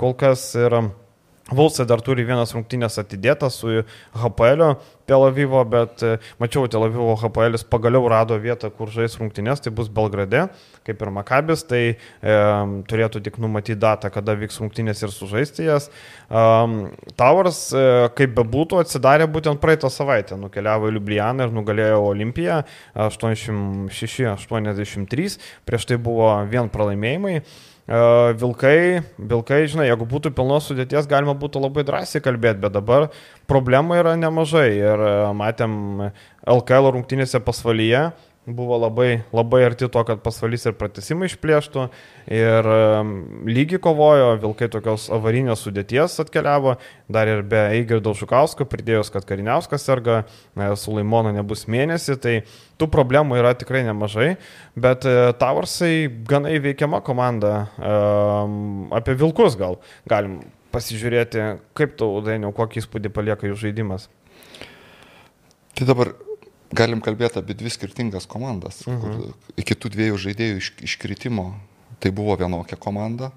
[0.00, 0.48] kol kas.
[0.58, 0.80] Ir
[1.46, 3.84] Vulsai dar turi vienas rungtynės atidėtas su
[4.18, 4.72] HPL
[5.06, 9.70] Tel Avivo, bet e, mačiau Tel Avivo HPL pagaliau rado vietą, kur žais rungtynės, tai
[9.70, 10.50] bus Belgrade,
[10.88, 11.96] kaip ir Makabis, tai e,
[12.90, 15.86] turėtų tik numatyti datą, kada vyks rungtynės ir sužaisti jas.
[16.26, 22.66] Um, Towers, e, kaip bebūtų, atsidarė būtent praeitą savaitę, nukeliavo į Liublianą ir nugalėjo Olimpiją
[23.06, 27.38] 86-83, prieš tai buvo vien pralaimėjimai.
[27.86, 33.12] Vilkai, vilkai, žinai, jeigu būtų pilnos sudėties, galima būtų labai drąsiai kalbėti, bet dabar
[33.46, 34.72] problemų yra nemažai.
[34.74, 35.04] Ir
[35.38, 35.76] matėm
[36.42, 38.08] LKL rungtynėse pasvalyje,
[38.46, 41.86] buvo labai, labai arti to, kad pasvalys ir pratesimai išplėštų.
[42.30, 42.68] Ir
[43.50, 46.76] lygiai kovojo, Vilkai tokios avarinės sudėties atkeliavo,
[47.10, 50.22] dar ir be Eigirdo Žukausko, pridėjus, kad Kariniauskas serga,
[50.78, 52.34] su Laimono nebus mėnesį, tai
[52.78, 54.36] tų problemų yra tikrai nemažai,
[54.78, 57.54] bet e, Tavarsai gana įveikiama komanda.
[58.94, 60.38] Apie Vilkus gal galim
[60.74, 64.10] pasižiūrėti, kaip tu, Dainiau, kokį įspūdį palieka jų žaidimas.
[65.76, 66.14] Tai dabar
[66.74, 68.82] galim kalbėti apie dvi skirtingas komandas.
[68.88, 69.32] Mhm.
[69.62, 71.50] Iki tų dviejų žaidėjų iš, iškritimo
[72.02, 73.30] tai buvo vienokia komanda,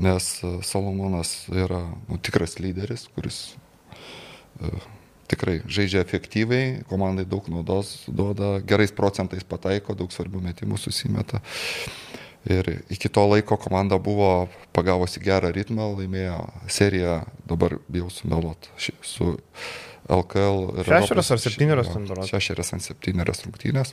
[0.00, 3.40] nes e, Salomonas yra nu, tikras lyderis, kuris
[4.60, 4.86] uh,
[5.30, 11.42] tikrai žaidžia efektyviai, komandai daug naudos duoda, gerais procentais pataiko, daug svarbių metimų susimeta.
[12.46, 16.38] Ir iki to laiko komanda buvo pagavusi gerą ritmą, laimėjo
[16.70, 17.18] seriją,
[17.50, 18.70] dabar bijau sumelot,
[19.02, 19.34] su
[20.08, 20.84] LKL.
[20.86, 22.30] Šešerios ar septynerios daros?
[22.30, 23.92] Šešerios ant septynerios rungtynės.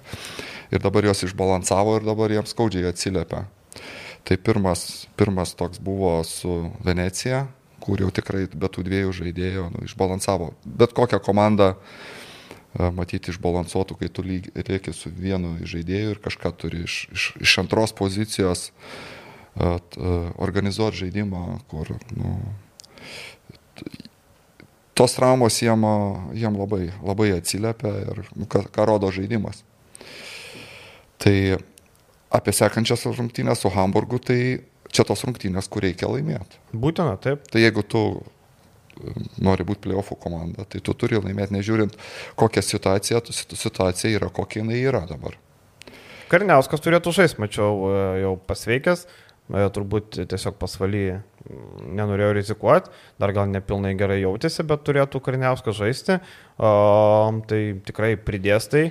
[0.74, 3.45] Ir dabar jos išbalansavo ir dabar jiems skaudžiai atsiliepia.
[4.24, 7.47] Tai pirmas, pirmas toks buvo su Venecija,
[7.84, 10.53] kur jau tikrai be tų dviejų žaidėjų nu, išbalansavo.
[10.64, 11.74] Bet kokią komandą
[12.95, 17.93] matyti išbalansuotų, kai tu lieki su vienu žaidėju ir kažką turi iš, iš, iš antros
[17.97, 18.72] pozicijos
[19.53, 19.99] at,
[20.41, 22.38] organizuoti žaidimą, kur nu,
[25.03, 25.83] tos traumos jiem,
[26.31, 29.65] jiem labai, labai atsiliepia ir nu, ką, ką rodo žaidimas.
[31.19, 31.35] Tai
[32.33, 34.39] apie sekančias rungtynės su Hamburgu, tai
[34.93, 36.61] čia tos rungtynės, kur reikia laimėti.
[36.71, 37.43] Būtina, taip.
[37.51, 38.03] Tai jeigu tu
[39.43, 41.97] nori būti playoffų komanda, tai tu turi laimėti, nežiūrint,
[42.39, 45.35] kokia situacija, situacija yra, kokia jinai yra dabar.
[46.31, 53.49] Karniauskas turėtų žaisti, mačiau, e, jau pasveikęs, e, turbūt tiesiog pasvaly nenorėjau rizikuoti, dar gal
[53.51, 56.15] nepilnai gerai jautėsi, bet turėtų Karniauskas žaisti,
[56.55, 58.83] tai tikrai pridės tai,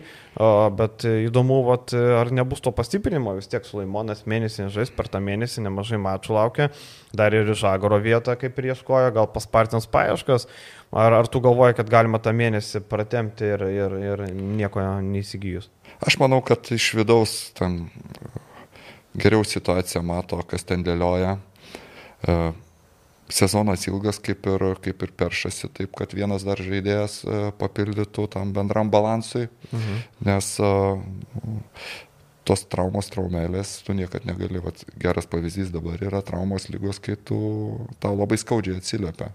[0.77, 5.65] bet įdomu, vat, ar nebus to pastiprinimo, vis tiek Sulaimonas mėnesį žais, per tą mėnesį
[5.65, 6.69] nemažai mačų laukia,
[7.17, 10.49] dar ir Žagoro vietą kaip ir ieškojo, gal paspartins paieškas,
[10.93, 15.73] ar, ar tu galvoji, kad galima tą mėnesį pratemti ir, ir, ir nieko neįsigijus?
[16.05, 17.87] Aš manau, kad iš vidaus ten
[19.15, 21.37] geriau situaciją mato, kas ten dėlioja.
[22.23, 22.37] E,
[23.33, 28.55] sezonas ilgas kaip ir, kaip ir peršasi, taip kad vienas dar žaidėjas e, papildytų tam
[28.57, 30.01] bendram balansui, mhm.
[30.29, 30.73] nes e,
[32.49, 37.39] tos traumos, traumelės, tu niekad negali, vat, geras pavyzdys dabar yra traumos lygos, kai tu
[38.03, 39.31] tau labai skaudžiai atsiliepia.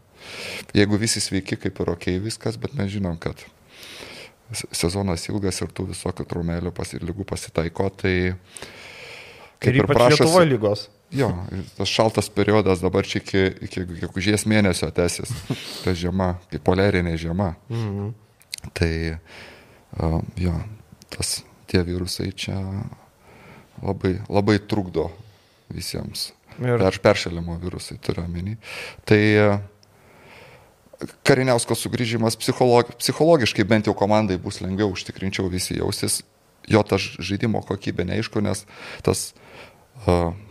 [0.75, 3.39] Jeigu visi sveiki, kaip ir ok viskas, bet mes žinom, kad
[4.75, 8.15] sezonas ilgas ir tų visokių traumelių ir lygų pasitaiko, tai
[9.59, 10.23] kaip ir, ir prašosi.
[10.23, 10.87] Lietuvo lygos.
[11.11, 11.31] Jo,
[11.77, 15.31] tas šaltas periodas dabar čia iki, iki gegužės mėnesio tęsis.
[15.85, 17.53] Ta žiema, kaip polerinė žiema.
[17.71, 18.09] Mhm.
[18.75, 18.91] Tai,
[20.01, 20.55] uh, jo,
[21.13, 21.37] tas,
[21.71, 22.57] tie virusai čia
[23.79, 25.07] labai, labai trukdo
[25.71, 26.33] visiems.
[26.57, 28.57] Ir per, peršalimo virusai turiu omeny.
[29.07, 29.21] Tai
[31.23, 36.23] Kariniausko sugrįžimas psicholog, psichologiškai bent jau komandai bus lengviau, užtikrinčiau visi jausis.
[36.67, 38.65] Jo ta žaidimo kokybė neaišku, nes
[39.05, 39.46] tas uh,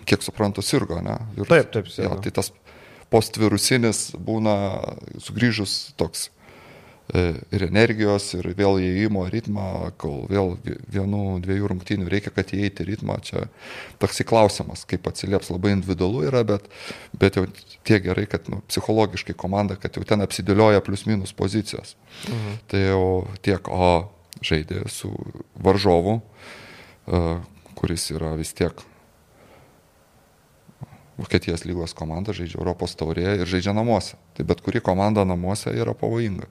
[0.07, 1.19] kiek suprantu, sirgo, ne?
[1.37, 2.17] Ir, taip, taip, sirgo.
[2.17, 2.53] Ja, tai tas
[3.13, 4.57] postvirusinis būna
[5.23, 6.27] sugrįžus toks
[7.15, 9.67] e, ir energijos, ir vėl įėjimo ritmą,
[10.01, 13.19] kol vėl vienų, dviejų rungtynių reikia, kad įeiti ritmą.
[13.27, 13.47] Čia
[14.03, 16.67] toks įklausimas, kaip atsilieps, labai individualu yra, bet,
[17.19, 17.47] bet jau
[17.87, 21.95] tiek gerai, kad nu, psichologiškai komanda, kad jau ten apsidėlioja plius minus pozicijos.
[22.27, 22.59] Mhm.
[22.73, 23.07] Tai jau
[23.47, 23.93] tiek, o
[24.45, 25.15] žaidė su
[25.63, 26.21] varžovu,
[27.79, 28.83] kuris yra vis tiek
[31.17, 34.19] Vokietijos lygos komanda žaidžia Europos taurėje ir žaidžia namuose.
[34.37, 36.51] Tai bet kuri komanda namuose yra pavojinga.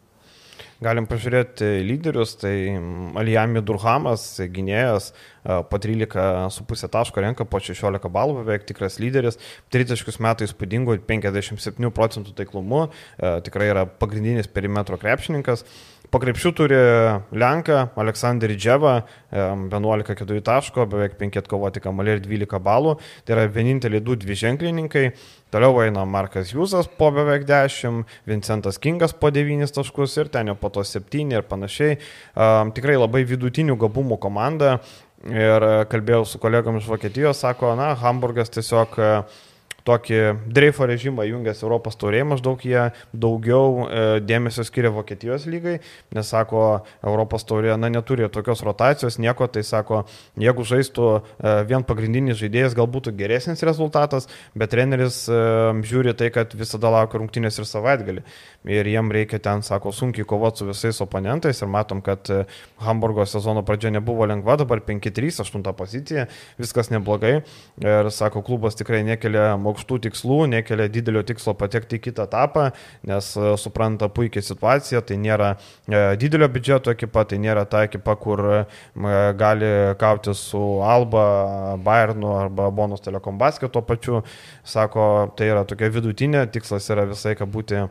[0.83, 2.75] Galim pažiūrėti lyderius, tai
[3.15, 5.13] Alijami Durhamas, gynėjas,
[5.69, 9.39] po 13,5 taško renka, po 16 balų beveik tikras lyderis,
[9.71, 12.89] 30 metų įspūdingu, 57 procentų taiklumu,
[13.47, 15.63] tikrai yra pagrindinis perimetro krepšininkas.
[16.15, 16.75] Po krepšių turi
[17.35, 18.91] Lenką, Aleksandrį Dževą,
[19.35, 22.93] 11-4 taško, beveik 5 atkovoti kamalį ir 12 balų.
[23.27, 25.09] Tai yra vieninteliai du dviženklininkai.
[25.51, 30.55] Toliau eina Markas Jūzas po beveik 10, Vincentas Kingas po 9 taškus ir ten jau
[30.55, 31.97] po to 7 ir panašiai.
[32.77, 34.77] Tikrai labai vidutinių gabumų komanda.
[35.27, 39.43] Ir kalbėjau su kolegom iš Vokietijos, sako, na, Hamburgas tiesiog uh,
[39.85, 40.19] tokį
[40.49, 45.77] dreifo režimą jungęs Europos taurėje, maždaug jie daugiau e, dėmesio skiria Vokietijos lygai,
[46.15, 46.63] nes sako,
[47.05, 50.03] Europos taurė, na, neturi tokios rotacijos, nieko, tai sako,
[50.41, 55.41] jeigu žaistų e, vien pagrindinis žaidėjas, gal būtų geresnis rezultatas, bet treneris e,
[55.85, 58.25] žiūri tai, kad visada laukia rungtynės ir savaitgalį.
[58.73, 62.25] Ir jiem reikia ten, sako, sunkiai kovoti su visais oponentais ir matom, kad
[62.81, 66.25] Hamburgo sezono pradžia nebuvo lengva, dabar 5-3, 8 pozicija,
[66.57, 67.35] viskas neblogai.
[67.85, 72.69] Ir sako, klubas tikrai nekelia aukštų tikslų, nekelia didelio tikslo patekti į kitą etapą,
[73.07, 78.15] nes e, supranta puikiai situaciją, tai nėra e, didelio biudžeto ekipa, tai nėra ta ekipa,
[78.21, 78.63] kur e,
[79.37, 81.25] gali kauti su Alba,
[81.83, 84.23] Bayernu arba Bonus Telekom basketo pačiu.
[84.65, 87.83] Sako, tai yra tokia vidutinė, tikslas yra visai, kad būti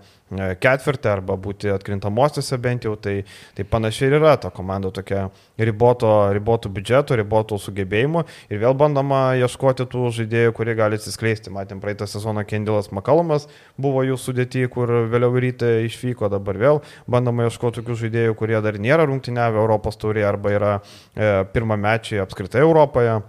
[0.61, 3.23] ketvirtį arba būti atkrintamosiose bent jau, tai,
[3.57, 5.29] tai panašiai ir yra ta komanda tokia
[5.59, 11.53] riboto, ribotų biudžeto, ribotų sugebėjimų ir vėl bandoma ieškoti tų žaidėjų, kurie gali atsiskleisti.
[11.55, 13.49] Matėm praeitą sezoną Kendilas Makalomas
[13.81, 18.81] buvo jų sudėti, kur vėliau ryte išvyko, dabar vėl bandoma ieškoti tokių žaidėjų, kurie dar
[18.81, 23.21] nėra rungtyniavę Europos taurėje arba yra e, pirmą mečiai apskritai Europoje.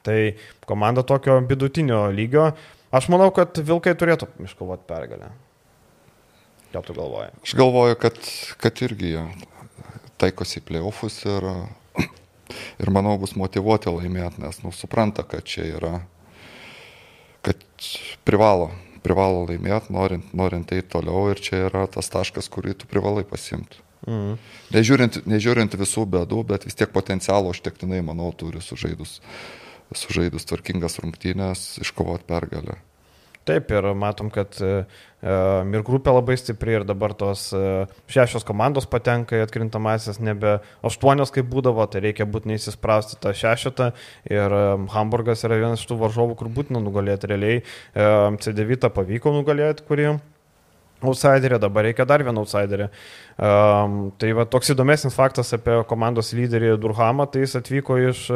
[0.00, 0.18] Tai
[0.64, 2.50] komanda tokio vidutinio lygio.
[2.90, 5.28] Aš manau, kad Vilkai turėtų iškovoti pergalę.
[6.70, 7.32] Ką tu galvoji?
[7.42, 8.18] Aš galvoju, kad,
[8.62, 9.16] kad irgi
[10.22, 11.46] taikosi į playoffus ir,
[12.82, 15.94] ir manau bus motivuoti laimėti, nes nu, supranta, kad čia yra,
[17.46, 17.60] kad
[18.28, 18.70] privalo,
[19.02, 23.82] privalo laimėti, norint, norint eiti toliau ir čia yra tas taškas, kurį tu privalai pasimti.
[24.06, 24.36] Mm.
[24.72, 29.18] Nežiūrint, nežiūrint visų bėdų, bet vis tiek potencialo užtektinai, manau, turi sužaidus,
[29.90, 32.78] sužaidus tvarkingas rungtynės iškovoti pergalę.
[33.50, 34.84] Taip, ir matom, kad uh,
[35.20, 41.34] ir grupė labai stipri ir dabar tos uh, šešios komandos patenka į atkrintamasis, nebe aštuonios
[41.34, 43.90] kaip būdavo, tai reikia būtinai įsisprausti tą šešetą
[44.30, 44.54] ir
[44.94, 47.62] Hamburgas yra vienas iš tų varžovų, kur būtina nugalėti realiai.
[47.90, 50.12] Um, C9 pavyko nugalėti, kurį
[51.02, 52.90] outsiderį, dabar reikia dar vieną outsiderį.
[53.40, 58.28] Um, tai va toks įdomesnis faktas apie komandos lyderį Durhamą, tai jis atvyko iš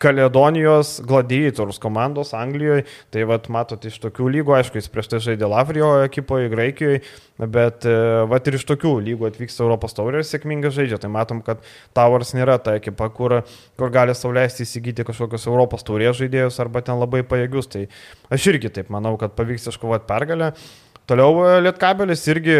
[0.00, 2.86] Kaledonijos Gladiators komandos Anglijoje.
[3.12, 7.02] Tai vat, matot, iš tokių lygų, aišku, jis prieš tai žaidė Lavrio ekipoje, Graikijoje,
[7.40, 7.96] bet e,
[8.30, 11.00] vat ir iš tokių lygų atvyksta Europos taurė ir sėkmingai žaidžia.
[11.02, 11.64] Tai matom, kad
[11.96, 13.40] Towers nėra ta ekipa, kur,
[13.80, 17.68] kur gali sauliaisti įsigyti kažkokius Europos taurės žaidėjus arba ten labai pajėgius.
[17.72, 17.86] Tai
[18.32, 20.54] aš irgi taip manau, kad pavyks iškovoti pergalę.
[21.10, 22.54] Toliau e, Lietkabelis irgi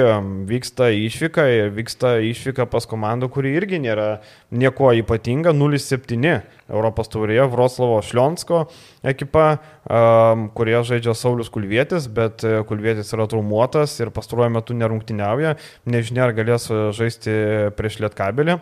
[0.48, 4.08] vyksta išvyka ir vyksta išvyka pas komandą, kuri irgi nėra
[4.50, 6.18] nieko ypatinga, 0-7
[6.66, 8.64] Europos taurėje, Vroclavo Šlionsko
[9.06, 9.46] ekipa,
[9.86, 15.54] um, kurie žaidžia Saulis Kulvietis, bet e, Kulvietis yra traumuotas ir pastaruoju metu nerungtiniauja,
[15.86, 16.66] nežinia ar galės
[16.98, 17.38] žaisti
[17.78, 18.58] prieš Lietkabelį.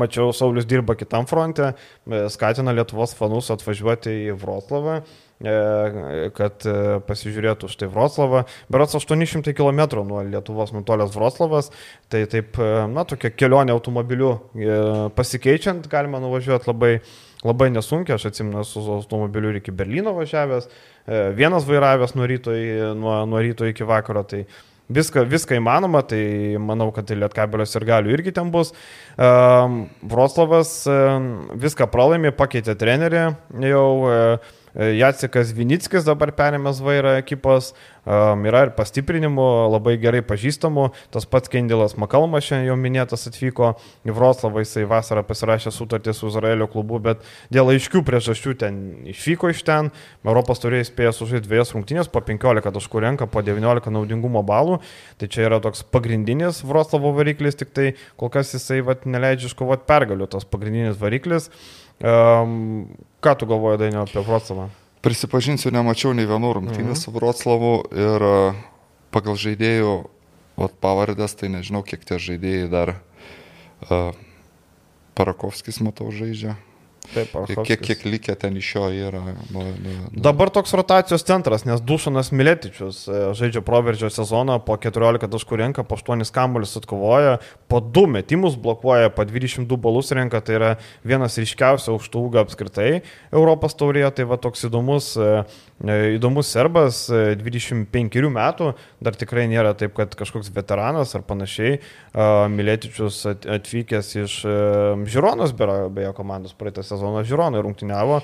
[0.00, 1.74] Mačiau, Saulis dirba kitam fronte,
[2.32, 5.02] skatina Lietuvos fanus atvažiuoti į Vroclavą.
[5.02, 8.44] E, kad e, pasižiūrėtų štai Vroclavą.
[8.72, 11.70] Berots 800 km nuo Lietuvos nutolęs Vroclavas,
[12.12, 14.34] tai taip, e, na, tokia kelionė automobiliu
[15.16, 16.92] pasikeičiant galima nuvažiuoti labai,
[17.46, 20.68] labai nesunkiai, aš atsimenu, su automobiliu iki Berlyno važiavęs,
[21.36, 22.52] vienas vairavęs nuo ryto,
[22.98, 24.44] nuo, nuo ryto iki vakaro, tai
[24.92, 26.20] viską, viską įmanoma, tai
[26.60, 28.74] manau, kad tai Lietkabelės ir galių irgi ten bus.
[29.16, 30.74] Vroclavas
[31.64, 33.24] viską pralaimė, pakeitė trenerį
[33.70, 37.72] jau E, Jacekas Vinickis dabar perėmęs vairą ekipos,
[38.06, 43.72] um, yra ir pastiprinimų, labai gerai pažįstamų, tas pats Kendilas Makalmas šiandien jau minėtas atvyko
[44.06, 49.50] į Vroclavą, jisai vasarą pasirašė sutartį su Izraelio klubu, bet dėl aiškių priežasčių ten išvyko
[49.50, 49.90] iš ten,
[50.22, 54.78] Europos turėjo spėjęs sužaisti dviejas rungtynės, po 15 taškų renka, po 19 naudingumo balų,
[55.18, 59.88] tai čia yra toks pagrindinis Vroclavo variklis, tik tai kol kas jisai vat, neleidžia iškovoti
[59.90, 61.50] pergalių, tas pagrindinis variklis.
[62.00, 62.88] Um,
[63.20, 64.70] ką tu galvoji, Dainio, apie Vroclavą?
[65.04, 67.00] Prisipažinsiu, nemačiau nei vienų rungtynių mhm.
[67.00, 68.24] su Vroclavu ir
[69.12, 69.92] pagal žaidėjų
[70.60, 74.12] vat, pavardės, tai nežinau, kiek tie žaidėjai dar uh,
[75.16, 76.56] Parakovskis, matau, žaidžia.
[77.10, 77.32] Taip,
[77.66, 79.20] kiek, kiek likę ten iš jo yra.
[79.50, 79.94] Nu, nu, nu.
[80.22, 85.84] Dabar toks rotacijos centras, nes Dušanas Miletičius e, žaidžia proveržio sezoną, po 14 taškų renka,
[85.86, 87.40] po 8 kambulius atkovoja,
[87.72, 90.70] po 2 metimus blokuoja, po 22 balus renka, tai yra
[91.02, 92.92] vienas ryškiausių aukštų ūgio apskritai
[93.32, 95.32] Europos taurėje, tai va toks įdomus e,
[95.80, 98.66] E, įdomus serbas, 25 e, metų,
[99.00, 101.78] dar tikrai nėra taip, kad kažkoks veteranas ar panašiai.
[102.52, 104.34] Milėtičius atvykęs iš
[105.08, 108.20] Žironos, beje, komandos praeitą sezoną Žironai rungtyniavo.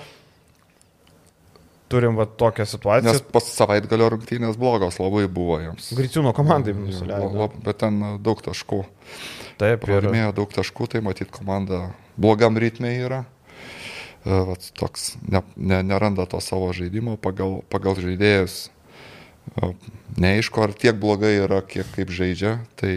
[1.88, 3.12] Turim va tokią situaciją.
[3.12, 5.92] Nes pas savaitgalio rungtynės blogos labai buvo jiems.
[5.94, 7.46] Griciūno komandai nusileido.
[7.62, 8.82] Bet ten daug taškų.
[9.60, 10.02] Taip, ir.
[10.02, 11.86] Laimėjo daug taškų, tai matyt komanda
[12.18, 13.22] blogam ritme yra.
[14.26, 18.66] E, vat, toks ne, ne, neranda to savo žaidimo pagal, pagal žaidėjus.
[20.16, 22.54] Neaišku, ar tiek blogai yra, kiek kaip žaidžia.
[22.80, 22.92] Tai...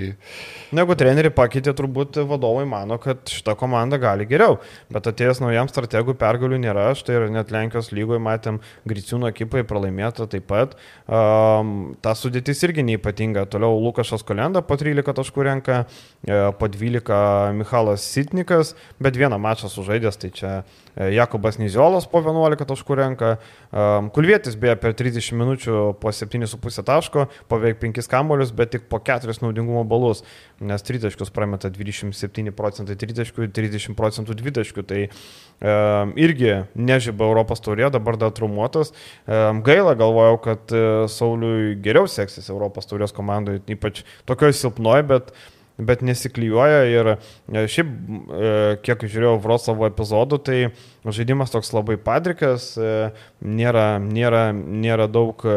[0.76, 4.56] Negu trenerių pakeitė, turbūt vadovai mano, kad šita komanda gali geriau.
[4.94, 6.88] Bet atėjęs naujam strategų pergalių nėra.
[6.96, 10.78] Štai ir net Lenkijos lygoje matėm Griciūno ekipai pralaimėtą taip pat.
[11.06, 13.50] Um, ta sudėtis irgi neįpatinga.
[13.52, 15.82] Toliau Lukašas Kolenda po 13 taškų renka,
[16.24, 20.54] e, po 12 Michalas Sitnikas, bet vieną mačą sužaidęs, tai čia
[21.00, 23.38] E, Jakobas Niziolas po 11 taškų renka,
[23.70, 29.36] Kulvietis beje per 30 minučių po 7,5 taško, beveik 5 kamolius, bet tik po 4
[29.44, 30.24] naudingumo balus,
[30.58, 36.16] nes 3 taškus prameta 27 procentai 3 taškų ir 30 procentų 2 taškų, tai um,
[36.18, 38.90] irgi nežyba Europos taurė, dabar dar traumuotas.
[39.30, 40.76] Um, gaila, galvojau, kad
[41.14, 45.34] Sauliui geriau seksis Europos taurės komandai, ypač tokioje silpnoje, bet
[45.80, 48.52] bet nesiklyjuoja ir e, šiaip, e,
[48.84, 50.60] kiek žiūrėjau Vroclavo epizodų, tai
[51.08, 55.48] žaidimas toks labai padrikas, e, nėra, nėra, nėra daug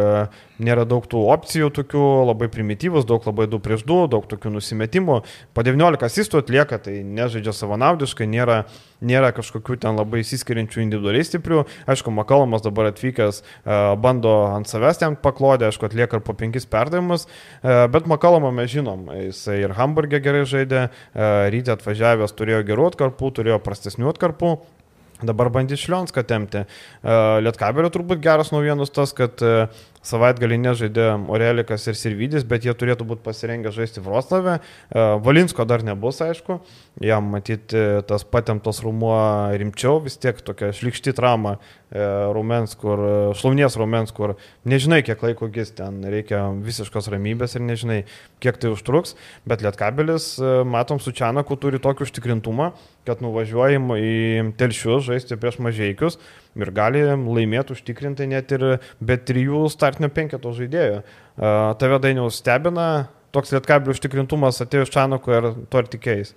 [0.62, 5.18] nėra daug tų opcijų tokių, labai primityvus, daug labai 2 prieš 2, daug tokių nusimetimų.
[5.54, 8.62] Po 19 asistų atlieka, tai nežaidžia savanaudiškai, nėra,
[9.02, 11.64] nėra kažkokių ten labai įsiskiriančių individualiai stiprių.
[11.90, 13.42] Aišku, Makalomas dabar atvykęs
[14.02, 17.26] bando ant savęs ten paklodę, aišku, atlieka ir po 5 perdavimus,
[17.62, 20.86] bet Makalomą mes žinom, jisai ir Hamburgė gerai žaidė,
[21.52, 24.54] ryte atvažiavęs turėjo gerų atkarpų, turėjo prastesnių atkarpų.
[25.22, 26.64] Dabar bandys Šlionską temti.
[27.02, 29.38] Lietkabelio turbūt geras naujienos tas, kad
[30.06, 34.58] savaitgalį nežaidė Orelikas ir Sirvidis, bet jie turėtų būti pasirengę žaisti Vroslavę.
[34.58, 36.58] E, Valinsko dar nebus, aišku,
[37.02, 39.14] jam matyti tas patemtas rumuo
[39.58, 42.02] rimčiau, vis tiek tokia šlikšti trauma e,
[42.34, 43.02] rumens, kur,
[43.38, 44.34] šlaunies rumens, kur
[44.68, 48.02] nežinai, kiek laiko gis ten, reikia visiškos ramybės ir nežinai,
[48.42, 49.16] kiek tai užtruks,
[49.48, 52.72] bet Lietkabelis, e, matom, su Čianaku turi tokį užtikrintumą,
[53.06, 54.14] kad nuvažiuojam į
[54.58, 56.18] telšius žaisti prieš mažiekius
[56.58, 58.66] ir gali laimėti užtikrintai net ir
[59.00, 61.02] be trijų startinio penketo žaidėjų.
[61.80, 62.88] Tave dainiaus stebina
[63.32, 66.34] toks lietkabilių užtikrintumas atėjo iš Čanoko ir to ir tikėjais.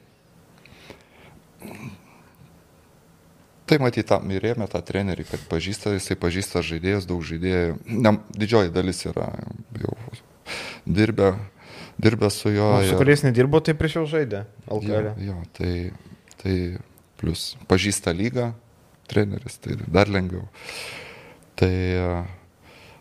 [3.66, 7.80] Tai matyti, tam ir rėmė tą trenerį, kad pažįsta, jisai pažįsta žaidėjus, daug žaidėjų.
[7.98, 9.32] Ne, didžioji dalis yra
[9.82, 9.96] jau
[10.86, 11.32] dirbę,
[11.98, 12.76] dirbę su juo.
[12.78, 13.00] Nu, su ir...
[13.02, 14.44] kuriais nedirbo, tai prieš jau žaidė.
[14.70, 15.10] LKL.
[15.18, 15.72] Jo, jo, tai,
[16.44, 16.58] tai
[17.18, 18.52] plus pažįsta lygą,
[19.10, 20.48] treneris, tai dar lengviau.
[21.56, 21.72] Tai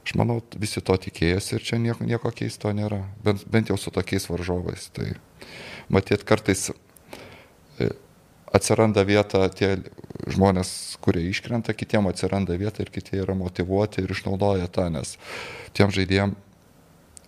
[0.04, 3.92] aš manau, visi to tikėjosi ir čia nieko, nieko keisto nėra, bent, bent jau su
[3.94, 4.90] tokiais varžovais.
[4.94, 5.08] Tai
[5.92, 7.88] matyt, kartais e,
[8.54, 9.78] atsiranda vieta tie
[10.30, 10.70] žmonės,
[11.04, 15.16] kurie iškrenta, kitiem atsiranda vieta ir kiti yra motivuoti ir išnaudoja tą, nes
[15.76, 16.36] tiem žaidėjim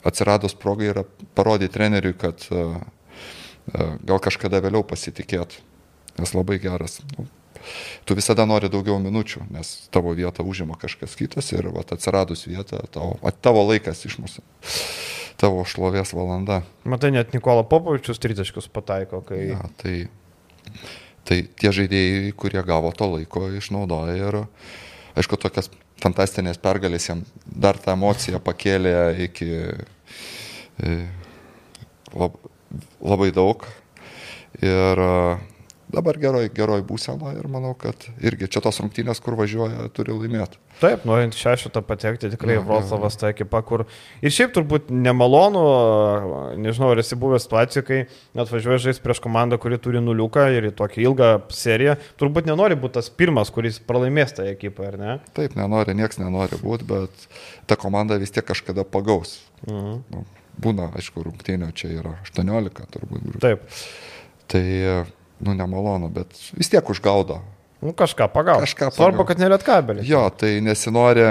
[0.06, 1.04] atsiradus progai yra
[1.34, 5.58] parodyti treneriui, kad uh, uh, gal kažkada vėliau pasitikėt,
[6.20, 7.00] nes labai geras.
[7.16, 7.26] Nu,
[8.04, 12.82] tu visada nori daugiau minučių, nes tavo vietą užima kažkas kitas ir vat, atsiradus vietą,
[12.92, 14.44] tavo, tavo laikas iš mūsų,
[15.40, 16.62] tavo šlovės valanda.
[16.88, 19.42] Matai, net Nikola Popovičius tritaškus pataiko, kai...
[19.52, 19.96] Ja, tai,
[21.26, 24.40] tai tie žaidėjai, kurie gavo to laiko, išnaudoja ir,
[25.18, 25.70] aišku, tokias
[26.02, 28.96] fantastinės pergalės jam dar tą emociją pakėlė
[29.28, 30.96] iki e,
[32.12, 32.36] lab,
[33.00, 33.64] labai daug.
[34.64, 35.02] Ir
[35.97, 40.61] dabar geroj, geroj būseno ir manau, kad irgi čia tos rungtynės, kur važiuoja, turi laimėti.
[40.76, 43.86] Taip, norint šešitą patekti, tikrai Vroclavas ta ekipa, kur
[44.20, 45.62] ir šiaip turbūt nemalonu,
[46.61, 48.01] nežinau, ar esi buvęs situacijų, kai
[48.44, 53.09] atvažiuoja žaisti prieš komandą, kuri turi nuliuką ir tokią ilgą seriją, turbūt nenori būti tas
[53.09, 55.18] pirmas, kuris pralaimės tą ekipą, ar ne?
[55.38, 57.28] Taip, nenori, nieks nenori būti, bet
[57.70, 59.38] ta komanda vis tiek kažkada pagaus.
[59.64, 60.03] Mhm.
[60.12, 60.26] Nu,
[60.61, 63.38] būna, aišku, rungtynio čia yra 18 turbūt.
[63.40, 63.64] Taip.
[64.53, 64.64] Tai
[65.41, 67.41] nu, nemalonu, bet vis tiek užgaudo.
[67.82, 68.64] Nu, kažką pagaudo.
[68.64, 69.03] Kažką pagaudo.
[69.03, 70.07] Svarbu, kad nelėt kabelį.
[70.09, 71.26] Jo, tai nesinori,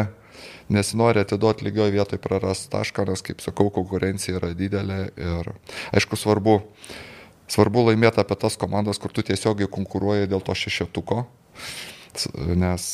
[0.74, 5.49] nesinori atiduoti lygioje vietoje prarast tašką, nes, kaip sakau, konkurencija yra didelė ir,
[5.97, 6.60] aišku, svarbu,
[7.51, 11.26] svarbu laimėti apie tas komandas, kur tu tiesiogiai konkuruoji dėl to šešetuko,
[12.56, 12.88] nes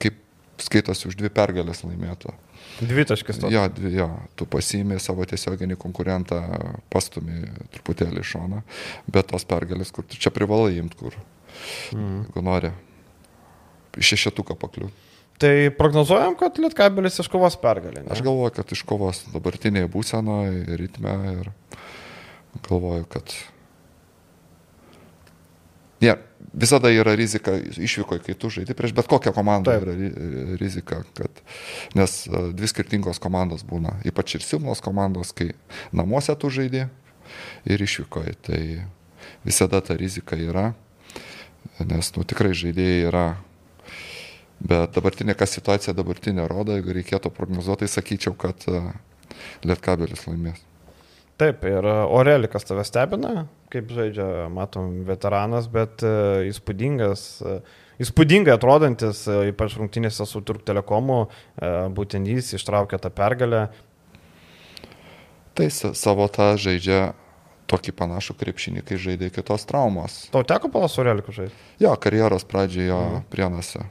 [0.00, 0.24] kaip
[0.58, 2.32] skaitosi už dvi pergalės laimėto.
[2.80, 3.50] Dvitaškis to.
[3.50, 4.08] Jo, dvi, jo,
[4.38, 6.40] tu pasiimi savo tiesioginį konkurentą,
[6.92, 7.42] pastumi
[7.74, 8.62] truputėlį iš šoną,
[9.10, 11.16] bet tos pergalės, kur tu čia privalai imti, kur,
[11.96, 12.22] mm.
[12.28, 12.72] jeigu nori,
[13.98, 15.06] šešetuką pakliūti.
[15.38, 18.02] Tai prognozuojam, kad Lietkabelis iškovos pergalę.
[18.02, 18.10] Ne?
[18.10, 21.52] Aš galvoju, kad iškovos dabartinėje būsenoje, ritme ir
[22.66, 23.34] galvoju, kad
[26.00, 26.14] Ne,
[26.52, 29.88] visada yra rizika išvykoje, kai tu žaidži prieš bet kokią komandą Taip.
[29.88, 31.42] yra rizika, kad,
[31.98, 35.50] nes e, dvi skirtingos komandos būna, ypač ir silpnos komandos, kai
[35.92, 36.86] namuose tu žaidži
[37.68, 38.62] ir išvykoje, tai
[39.44, 40.70] visada ta rizika yra,
[41.82, 43.26] nes nu, tikrai žaidėjai yra,
[44.58, 48.86] bet dabartinė kas situacija dabartinė rodo, jeigu reikėtų prognozuoti, tai sakyčiau, kad e,
[49.66, 50.62] Lietkabelis laimės.
[51.38, 59.24] Taip, ir Orelikas tave stebina, kaip žaidžia, matom, veteranas, bet uh, įspūdingas, uh, įspūdingai atrodantis,
[59.28, 61.26] uh, ypač rungtynėse su Turk Telekomu,
[61.94, 63.68] būtent jis ištraukė tą pergalę.
[65.58, 67.12] Tai savo tą žaidžia
[67.68, 70.22] tokį panašų krepšinį, kai žaidė kitos traumos.
[70.32, 71.58] Tau teko palas Oreliku žaisti?
[71.82, 73.28] Jo, karjeros pradžioje mhm.
[73.32, 73.84] prienuose.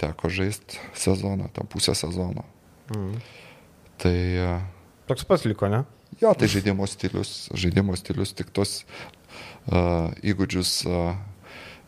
[0.00, 2.46] Teko žaisti sezoną, tam pusę sezono.
[2.94, 3.16] Mhm.
[4.00, 4.16] Tai
[5.10, 5.82] Toks pats liko, ne?
[6.20, 8.82] Jo, tai žaidimo stilius, žaidimo stilius tik tos
[9.72, 11.14] uh, įgūdžius uh,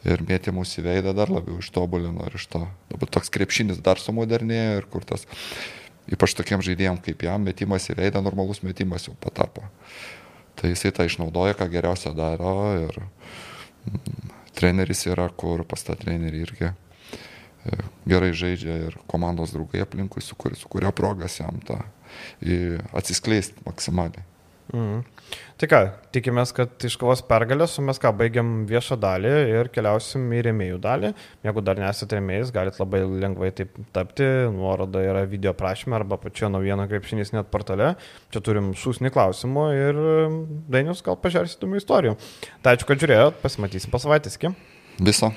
[0.09, 2.63] ir mėtymus į veidą dar labiau ištobulino ir iš to.
[2.91, 5.27] Dabar toks krepšinis dar sumodernėjo ir kur tas,
[6.11, 9.67] ypač tokiem žaidėjim kaip jam, metimas į veidą, normalus metimas jau patapo.
[10.57, 16.43] Tai jisai tą išnaudoja, ką geriausia daro ir mm, treneris yra, kur pas tą trenerį
[16.45, 16.75] irgi e,
[18.09, 21.81] gerai žaidžia ir komandos draugai aplinkui sukuria, sukuria progas jam tą
[22.93, 24.27] atsiskleisti maksimaliai.
[24.73, 25.03] Mhm.
[25.61, 25.79] Tai ką,
[26.15, 31.13] tikimės, kad iškovos pergalės, o mes ką, baigiam viešą dalį ir keliausim į rėmėjų dalį.
[31.47, 34.27] Jeigu dar nesate rėmėjais, galite labai lengvai taip tapti.
[34.55, 37.95] Nuoroda yra video prašymė arba pačioje naujieno krepšinys net portale.
[38.35, 40.03] Čia turim šūsnį klausimų ir
[40.73, 42.19] Dainius gal pažiūrėsit įdomių istorijų.
[42.65, 44.41] Tai ačiū, kad žiūrėjot, pasimatysim po savaitės.
[45.01, 45.33] Viso.